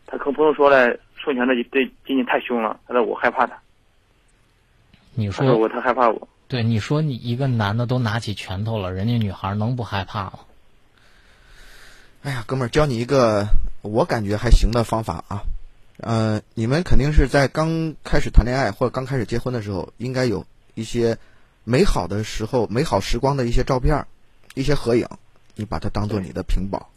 [0.06, 3.60] 他跟朋友说了，顺强这这今年太凶了，他说我害怕他，
[5.14, 10.40] 你他说我他害怕我，对，你说你一个男的都拿起拳头了，人家女孩能不害怕吗？
[12.24, 13.46] 哎呀，哥们儿，教你一个
[13.80, 15.44] 我感觉还行的方法啊。
[15.96, 20.44] 呃，你们肯定是在刚开始谈恋爱或者刚开始结婚的时候，应该有
[20.74, 21.16] 一些
[21.64, 24.06] 美好的时候、美好时光的一些照片儿、
[24.52, 25.08] 一些合影，
[25.54, 26.90] 你把它当做你的屏保。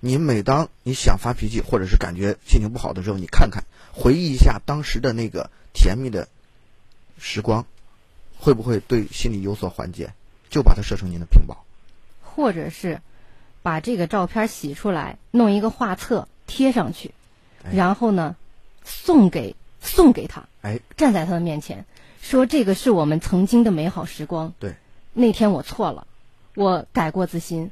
[0.00, 6.26] 你每当你想发脾气或者是感觉心情不好的时候，你看看，回忆一下当时的那个甜蜜的
[7.18, 7.64] 时光，
[8.38, 10.12] 会不会对心理有所缓解？
[10.48, 11.64] 就把它设成您的屏保。
[12.22, 13.00] 或者是
[13.62, 17.12] 把这个照片洗出来，弄一个画册贴上去，
[17.72, 18.36] 然后呢，
[18.84, 21.84] 送给送给他，哎，站在他的面前，
[22.20, 24.52] 说这个是我们曾经的美好时光。
[24.60, 24.74] 对，
[25.14, 26.06] 那天我错了，
[26.54, 27.70] 我改过自新，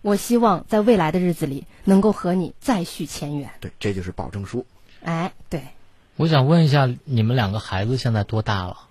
[0.00, 3.50] 我希望在未来的日子里能够和你再续前缘。
[3.60, 4.64] 对，这就是保证书。
[5.02, 5.62] 哎，对，
[6.16, 8.83] 我想问一下，你们两个孩子现在多大了？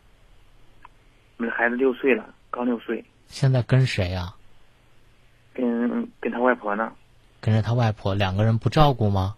[1.43, 4.33] 我们孩子六岁了，刚六岁，现在跟谁啊？
[5.53, 6.93] 跟跟他外婆呢。
[7.41, 9.35] 跟着他外婆，两个人不照顾吗？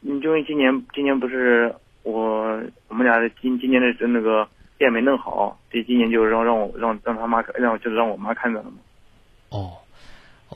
[0.00, 8.78] 嗯，因为今年今年不是我我们俩的今今年的那个店没弄好，所以今年就让让我让让他妈看让就是让我妈看着了嘛。
[9.50, 9.76] 哦，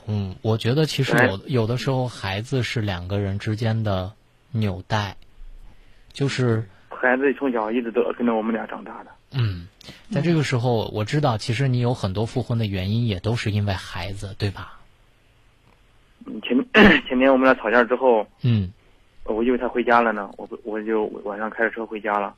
[0.07, 4.11] 嗯，我觉得其实哎有有的时候孩子是两个人之间的
[4.49, 5.15] 纽带，
[6.11, 6.67] 就是
[7.01, 9.11] 孩子从小一直都跟着我们俩长大的。
[9.33, 9.67] 嗯，
[10.11, 14.79] 在这个时候，我知道其实你有很多复婚的原因，也都是因为孩子，对吧？
[16.25, 16.55] 嗯，前
[17.07, 18.71] 前天我们俩吵架之后，嗯
[19.23, 22.35] 我以为他回家了呢，我不我就晚上开着车回家了。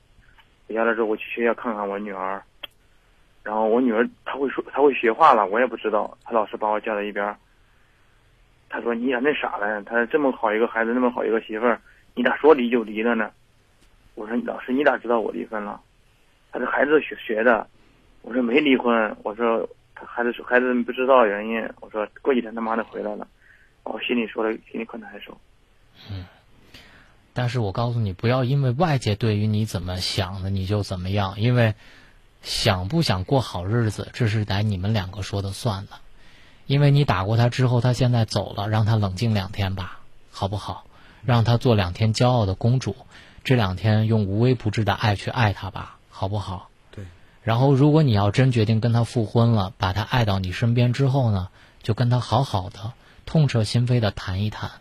[0.68, 2.42] 回家了之后，我去学校看看我女儿，
[3.44, 6.18] 然后我女儿她会说她会学话了，我也不知道。
[6.24, 7.36] 她老师把我叫到一边儿，
[8.70, 9.82] 她说：“你咋那傻了？
[9.84, 11.82] 她这么好一个孩子，那么好一个媳妇儿，
[12.16, 13.30] 你咋说离就离了呢？”
[14.16, 15.82] 我说：“老师，你咋知道我离婚了？”
[16.52, 17.68] 他说：“孩子学学的。”
[18.22, 23.28] 我说：“没离婚。”我说：“他孩子说孩子不知道原因。”我说：“过几天他妈的回来了。”
[23.84, 25.38] 我心里说了，心里可难受。
[27.34, 31.74] 但是我告诉你，不要因为外界对于你怎么想的你就怎么样，因为
[32.42, 35.94] 想不想过好日子，这是得你们两个说的算的。
[36.68, 40.00] 因为你打过他之后，他现在走了，让他冷静两天吧，
[40.32, 40.86] 好不好？
[41.26, 42.96] 让他做两天骄傲的公主，
[43.44, 46.70] 这两天用无微不至的爱去爱他吧，好不好？
[46.92, 47.06] 对。
[47.44, 51.50] 然后，如果你要真决定跟他复婚了，把他爱到你身边之后呢，
[51.82, 52.94] 就跟他好好的、
[53.26, 54.72] 痛彻心扉的谈一谈。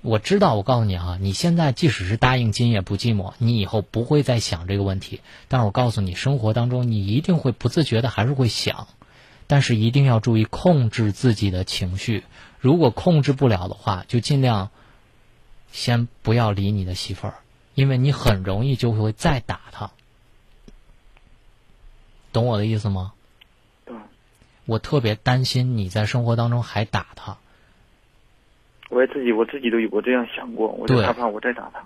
[0.00, 5.20] 我知道，我告诉你啊，你现在即使是答应今夜不寂寞，你以后不会再想这个问题。
[5.48, 8.86] 但是我告诉你，生活当中你一定会不自觉的还是会想，
[9.48, 12.22] 但是一定要注意控制自己的情绪。
[12.60, 14.70] 如果控制不了的话，就尽量
[15.72, 17.34] 先不要理你的媳妇儿，
[17.78, 19.92] 因为你很容易就会再打他。
[22.32, 23.12] 懂我的意思吗？
[23.86, 24.00] 懂。
[24.66, 27.36] 我特别担心你在生活当中还打他。
[28.88, 31.84] 我也自己我自己都有过这样想过，我就害怕我再打他。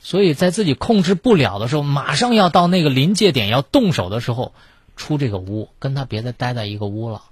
[0.00, 4.52] 所以在自己控制不了的时候，马上要到那个临界点要动手的时候，
[4.96, 7.22] 出这个屋，跟他别再待在一个屋了，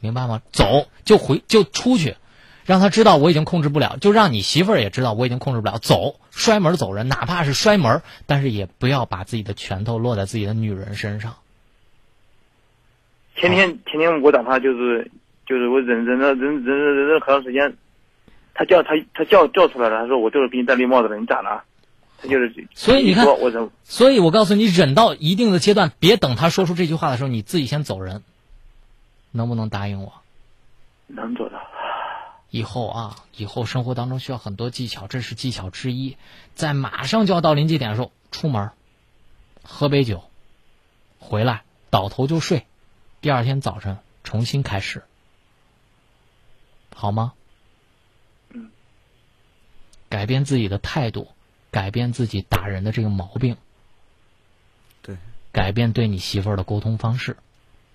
[0.00, 0.42] 明白吗？
[0.52, 2.14] 走就回就出去，
[2.64, 11.34] 让他知道我已经控制不了，就让你媳妇儿也知道我已经控制不了，走摔门走人，哪怕是摔门，但是也不要把自己的拳头落在自己的女人身上。
[13.34, 15.10] 前天前天我打他就是
[15.46, 17.76] 就是我忍忍了忍忍忍忍很长时间，
[18.54, 21.64] 他叫他他叫叫出来了，他说我就是给你戴绿帽子了，你咋了？
[22.20, 28.22] 他就是所以你看我忍所以我告诉你，忍到一定的阶段，别等他说出这句话的时候，你自己先走人，
[29.32, 30.12] 能不能答应我？
[31.08, 31.58] 能做到？
[32.52, 36.18] 以后啊，以后生活当中需要很多技巧，这是技巧之一。
[36.54, 38.70] 在马上就要到临界点的时候，出门，
[39.64, 40.22] 喝杯酒，
[41.18, 42.66] 回来倒头就睡，
[43.22, 45.02] 第二天早晨重新开始，
[46.94, 47.32] 好吗？
[48.50, 48.70] 嗯。
[50.10, 51.28] 改变自己的态度，
[51.70, 53.56] 改变自己打人的这个毛病，
[55.00, 55.18] 对，嗯
[55.52, 57.38] 改变对你媳妇儿的沟通方式，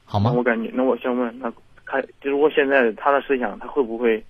[0.04, 0.32] 好吗？
[0.32, 1.54] 我感觉，那我想问，那
[1.86, 4.26] 他就是我现在他的思想，他会不会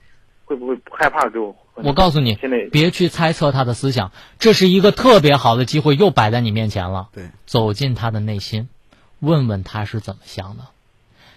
[0.47, 1.55] 会不会害怕给我？
[1.75, 7.09] 我告诉你现在，别去猜测他的思想，这是一个特别好的机会，又摆在你面前了。
[7.13, 8.67] 对，走进他的内心，
[9.19, 10.63] 问问他是怎么想的，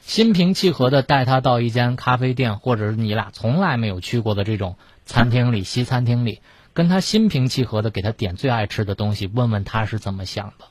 [0.00, 6.40] 心平气和的带他到一间咖啡店，或者是你俩从来没有去过的这种餐厅里、西餐厅里，
[6.72, 10.64] 跟他心平气和的给他点最爱吃的东西，问问他是怎么想的，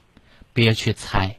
[0.53, 1.35] 别去猜。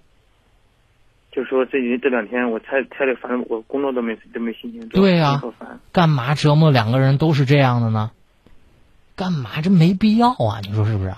[1.32, 5.78] 就说最近这两天我太太累，反正我工作都没都没心情做，对呀、特烦。
[5.92, 8.10] 干嘛折磨两个人都是这样的呢？
[9.14, 10.60] 干嘛这没必要啊？
[10.62, 11.14] 你说是不是？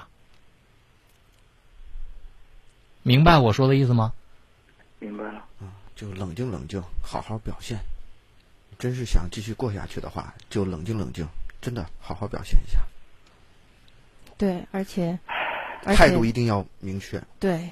[3.03, 4.13] 明白我说的意思吗？
[4.99, 5.45] 明白了。
[5.95, 7.79] 就冷静冷静，好好表现。
[8.79, 11.27] 真是想继续过下去的话，就冷静冷静，
[11.61, 12.81] 真的好好表现一下，
[14.37, 15.17] 对，而且
[15.85, 17.23] 而且态度一定要明确。
[17.39, 17.71] 对，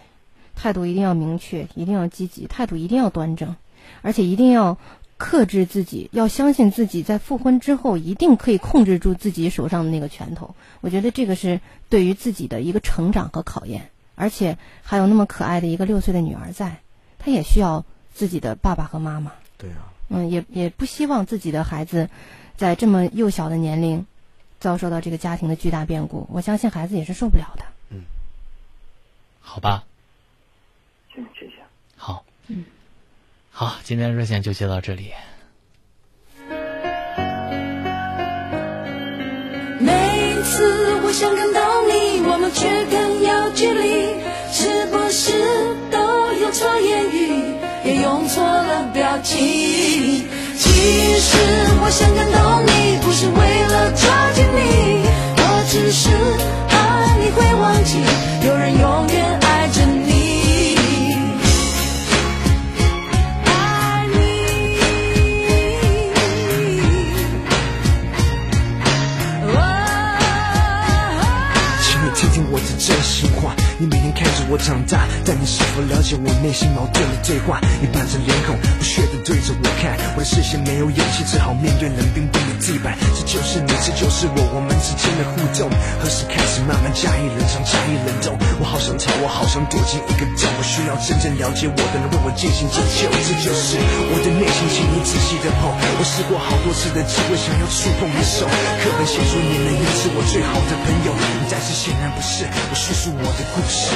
[0.60, 3.56] 态度一定要明确，一定要积极，态度一定要端正，
[4.02, 4.76] 而且一定要
[5.16, 10.54] 克制自己，要相信自己在复婚之后一定可以控制住自己手上的那个拳头。
[10.82, 16.80] 我觉得这个是对于自己的一个成长和考验，而且还有那么可爱的一个六岁的女儿在，
[17.18, 19.32] 她也需要自己的爸爸和妈妈。
[19.56, 22.10] 对啊，嗯，也也不希望自己的孩子
[22.58, 24.04] 在这么幼小的年龄
[24.58, 27.64] 遭受到这个家庭的巨大变故，我相信孩子也是受不了的。
[27.90, 28.02] 嗯
[29.40, 29.84] 好吧，
[31.14, 31.52] 行，谢谢。
[31.96, 32.64] 好，嗯，
[33.50, 35.12] 好，今天热线就接到这里。
[39.78, 44.14] 每次我想感动你，我们却更有距离，
[44.52, 47.54] 是不是都用错言语，
[47.84, 50.26] 也用错了表情？
[50.56, 51.38] 其实
[51.82, 55.04] 我想感动你，不是为了抓紧你，
[55.36, 56.10] 我只是
[77.30, 77.62] 对话？
[77.78, 82.98] 你板着脸孔，不屑地对着我看，我的视线没有勇气，只好面对冷冰冰的地板。
[83.14, 85.70] 这就是你，这就是我，我们之间的互动，
[86.02, 88.34] 何时开始慢慢加以冷藏，加以冷冻？
[88.58, 95.70] 我好想逃，我好想躲进一个洞，我需要真正了解我的人为我进行拯救，这就是我的内心，请你仔细的碰。
[95.70, 98.42] 我试过好多次的机会，想要触碰你手，
[98.82, 101.14] 课本写说你能也是我最好的朋友，
[101.46, 102.42] 但是显然不是。
[102.42, 103.94] 我叙述我的故事。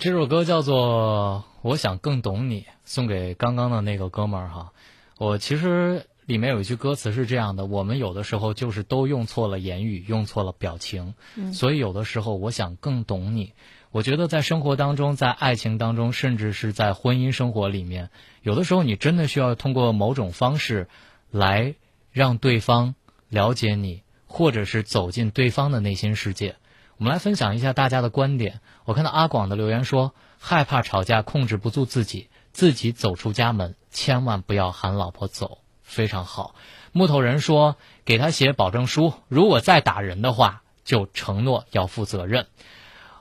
[0.00, 4.72] 这首歌叫做《我想更懂你》，送给刚刚的那个哥们儿哈。
[5.18, 13.52] 我其实里面有一句歌词是这样的：我们有的时候就是都用错了言语，用错了表情，嗯所以有的时候我想更懂你。
[13.90, 18.08] 我觉得在生活当中，在爱情当中，甚至是在婚姻生活里面，
[18.40, 20.88] 有的时候你真的需要通过某种方式
[21.30, 21.74] 来
[22.10, 22.94] 让对方
[23.28, 26.56] 了解你，或者是走进对方的内心世界。
[27.00, 28.60] 我们来分享一下大家的观点。
[28.84, 36.54] 我看到阿广的留言说，害怕吵架，控制不住自己，自己走出家门，千万不要喊老婆走，非常好。
[36.92, 42.48] 木头人说，给他写保证书，如果再打人的话，就承诺要负责任。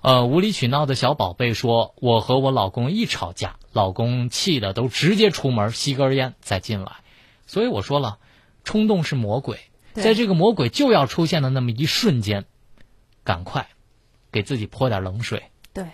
[0.02, 6.98] 呃，无理取闹的小宝贝说，我和我老公一吵架，老公气的都直接出门吸根烟再进来。
[7.48, 8.18] 所以我说了，
[8.66, 9.58] 冲动是魔鬼，
[9.94, 12.44] 在这个魔鬼就要出现的那么一瞬间，
[13.30, 13.68] 赶快
[14.32, 15.86] 给自己泼点冷水，对，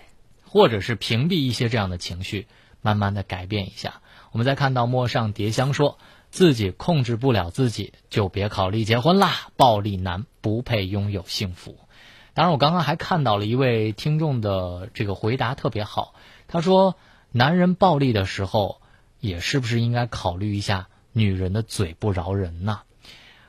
[0.46, 2.46] 或者是屏蔽一些这样的情绪，
[2.80, 4.00] 慢慢的改变一下。
[4.32, 5.98] 我们再看到陌上蝶香说，
[6.30, 11.76] 自己控制不了自己，就别考虑结婚啦，暴力男不配拥有幸福。
[12.32, 16.14] 当然，我刚刚还看到了一位听众的这个回答特别好，
[16.48, 16.96] 他说，
[17.32, 18.80] 男人暴力的时候，
[19.20, 22.80] 也是不是应该考虑一下女人的嘴不饶人呐。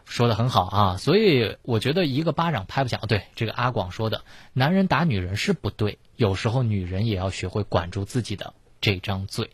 [0.07, 3.01] 说的很好啊，所以我觉得一个巴掌拍不响。
[3.07, 4.21] 对这个阿广说的，
[4.53, 9.51] 男人打女人是不对，有时候女人也要学会管住自己的这张嘴。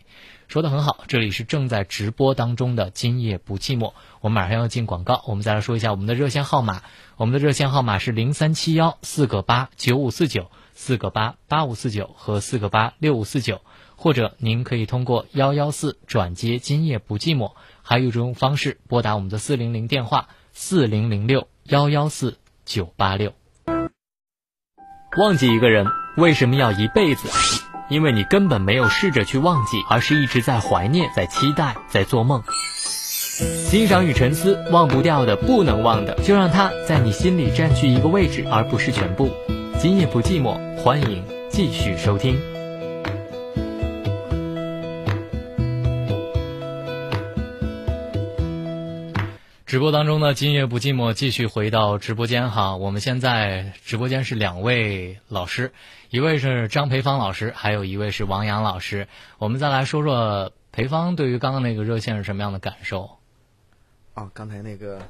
[0.48, 6.84] 说的很好，这里是正在直播当中的今夜不寂寞，我们马上要进广告，我们再来说一下我们的热线号码，
[7.18, 13.62] 我们的热线号码是零三七幺四个八九五四九四个八八五四九和四个八六五四九，
[13.96, 23.34] 或者您可以通过幺幺四转接今夜不寂寞，还有一种方式拨打我们的四零零电话四零零六幺幺四九八六。
[25.18, 27.28] 忘记一个人为什么要一辈子？
[27.90, 32.44] 因为你根本没有试着去忘记，而是一直在怀念、在期待、在做梦。
[32.48, 39.32] 欣赏与沉思，忘不掉的、不能忘的，就让它在你心里占据一个位置，而不是全部。
[39.80, 42.40] 今夜不寂寞，欢迎继续收听。
[49.74, 52.76] 直播当中呢，今夜不寂寞，继续回到直播间哈。
[52.76, 55.74] 我们现在直播间是两位老师，
[56.12, 59.08] 一位是张培芳老师，还有一位是王洋老师。
[59.40, 63.18] 我们再来说说培芳对于刚刚那个热线是什么样的感受？
[64.14, 65.02] 啊，刚才那个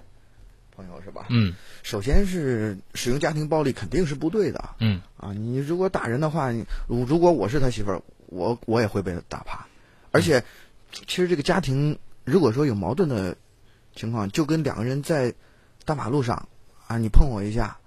[0.73, 1.25] 朋友是吧？
[1.27, 4.63] 嗯，首先是使用家庭暴力肯定是不对的。
[4.79, 9.67] 嗯，啊，你如果打人的话，你如如果我是他媳妇儿，我我也会被他打趴。
[10.11, 10.41] 而且，
[10.89, 13.35] 其实这个家庭如果说有矛盾的
[13.95, 15.33] 情况，就跟两个人在
[15.85, 16.47] 大马路上
[16.87, 17.77] 啊，你碰我一下，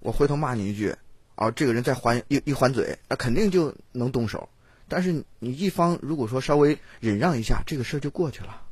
[0.00, 0.94] 我回头骂你一句，
[1.34, 4.48] 啊，这个人再还一一还嘴，那肯定就能动手。
[4.88, 8.62] 但是你一方如果说稍微忍让一下，这个事儿就过去了。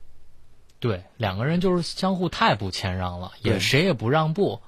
[0.79, 4.61] 对，两个人就是相互太不谦让了，也谁也不让步。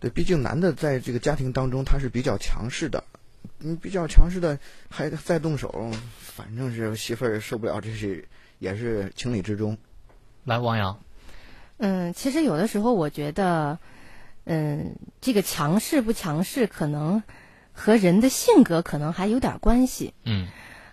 [0.00, 3.04] 对，毕竟男的在这个家庭当中他是比较强势的，
[3.58, 4.58] 你，比较强势的
[4.88, 8.26] 还再动手，反正是媳妇儿受不了，这是
[8.58, 9.76] 也是情理之中。
[10.44, 10.98] 来，王洋，
[11.78, 13.78] 嗯，其实有的时候我觉得，
[14.44, 17.22] 嗯，这个强势不强势，可能
[17.72, 20.14] 和人的性格可能还有点关系。
[20.24, 20.48] 嗯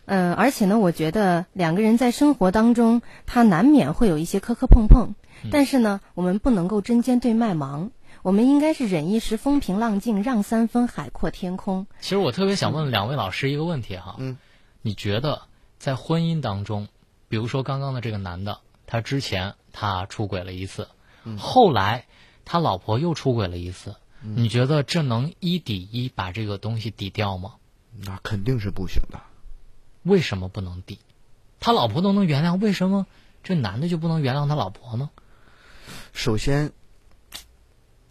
[0.05, 5.13] 嗯，而且呢，我觉得两个人在生活当中，他难免会有一些磕磕碰碰，
[5.51, 7.91] 但是呢，我们不能够针尖对麦芒，
[8.23, 11.85] 我们应该是忍一时风平浪静，让三分海阔天空。
[12.01, 14.37] 其实我特别想问两位老师一个问题哈，嗯，
[14.81, 15.43] 你觉得
[15.77, 16.89] 在婚姻当中，
[17.29, 20.89] 比如说刚刚的这个男的，他之前他出轨了一次，
[21.23, 22.05] 嗯后来
[22.45, 27.55] 他老婆又出轨了一次，嗯你觉得这能一抵一把这个东西抵掉吗？
[28.05, 29.19] 那肯定是不行的。
[30.03, 30.99] 为什么不能抵？
[31.59, 33.05] 他老婆都能原谅，为什么
[33.43, 35.09] 这男的就不能原谅他老婆呢？
[36.13, 36.71] 首先，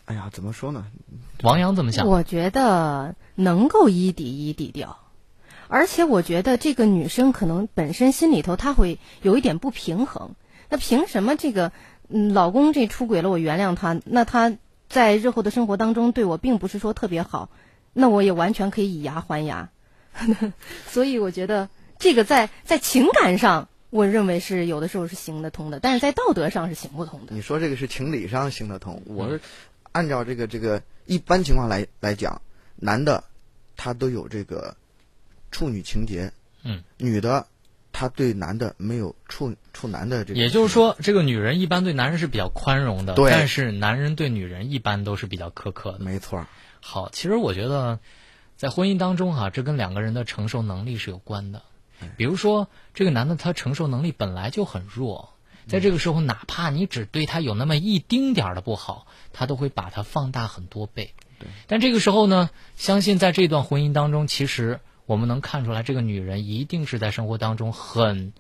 [0.04, 0.86] 哎呀，怎么说呢？
[1.42, 2.06] 王阳怎么想？
[2.06, 4.98] 我觉得能够一抵一抵掉，
[5.68, 10.34] 而且我觉得这个女生可能本身心里头她会有一点不平衡。
[10.70, 11.72] 那凭什么这个
[12.08, 14.56] 嗯老公这出轨了我原谅他，那他
[14.88, 17.50] 在日后的生活当中对我并不是说特别好，
[17.92, 19.68] 那我也完全可以以牙还牙。
[20.88, 21.68] 所以我觉得
[21.98, 27.34] 这个在在情感上，我认为是有的时候是行得通的，但是在道德上是行不通的。
[27.34, 29.40] 你说这个是情理上行得通，我是
[29.92, 32.42] 按照这个这个一般情况来来讲，
[32.76, 33.22] 男的
[33.76, 34.76] 他都有这个
[35.52, 36.32] 处女情节，
[36.64, 37.46] 嗯，女的
[38.00, 45.98] 她对男的没有处处男的这个，也就是说，这个女人一般对男人是比较宽容的，对但是男人对女人一般都是比较苛刻的。
[45.98, 46.46] 没错。
[46.80, 48.00] 好，其实我觉得，
[48.56, 51.60] 在婚姻当中哈、这跟两个人的承受能力是有关的。
[52.16, 55.34] 比如说，这个男的他承受能力本来就很弱，
[55.68, 61.12] 在这个时候，哪怕你只对他有那么一丁点儿的不好，他都会把它放大很多倍。
[61.66, 64.80] 但这个时候呢，相信在这段婚姻当中，其实
[65.10, 68.32] 我们能看出来，这个女人一定是在生活当中很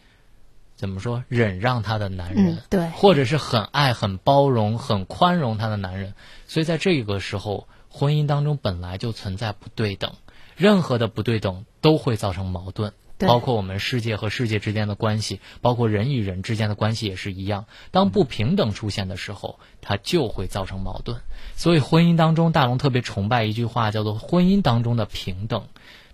[0.76, 6.14] 怎么说忍让她的男人，嗯对或者是很爱、很包容、很宽容她的男人。
[6.46, 10.12] 所以在这个时候，婚姻当中本来就存在不对等，
[10.54, 12.92] 任何的不对等都会造成矛盾。
[13.18, 17.66] 包括我们世界和世界之间的关系，包括人与人之间的关系也是一样。
[17.90, 21.20] 当不平等出现的时候，它就会造成矛盾。
[21.54, 25.66] 所以婚姻当中，大龙特别崇拜一句话，叫做“婚姻当中的平等”。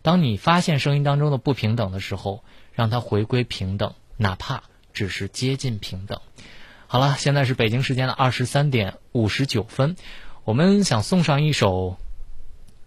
[0.07, 4.63] 当你发现声音当中的不平等的时候，让它回归平等，哪怕
[4.93, 6.21] 只是接近平等。
[6.87, 9.97] 好了，现在是北京时间的二十三点五十九分，
[10.45, 11.97] 我们想送上一首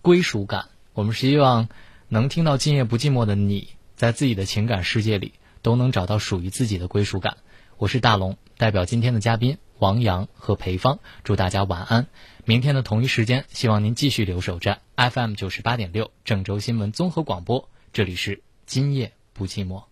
[0.01, 0.69] 归属感。
[0.93, 1.67] 我们希望
[2.07, 3.67] 能听到今夜不寂寞的你，
[3.97, 7.35] 在自己的情感世界里都能找到属于自己的归属感。
[7.75, 12.07] 我是大龙，代表今天的嘉宾王洋和裴芳，祝大家晚安。
[12.49, 19.88] 明天的同一时间，希望您继续留守着 FM 九十八点六郑州新闻综合广播，这里是今夜不寂寞。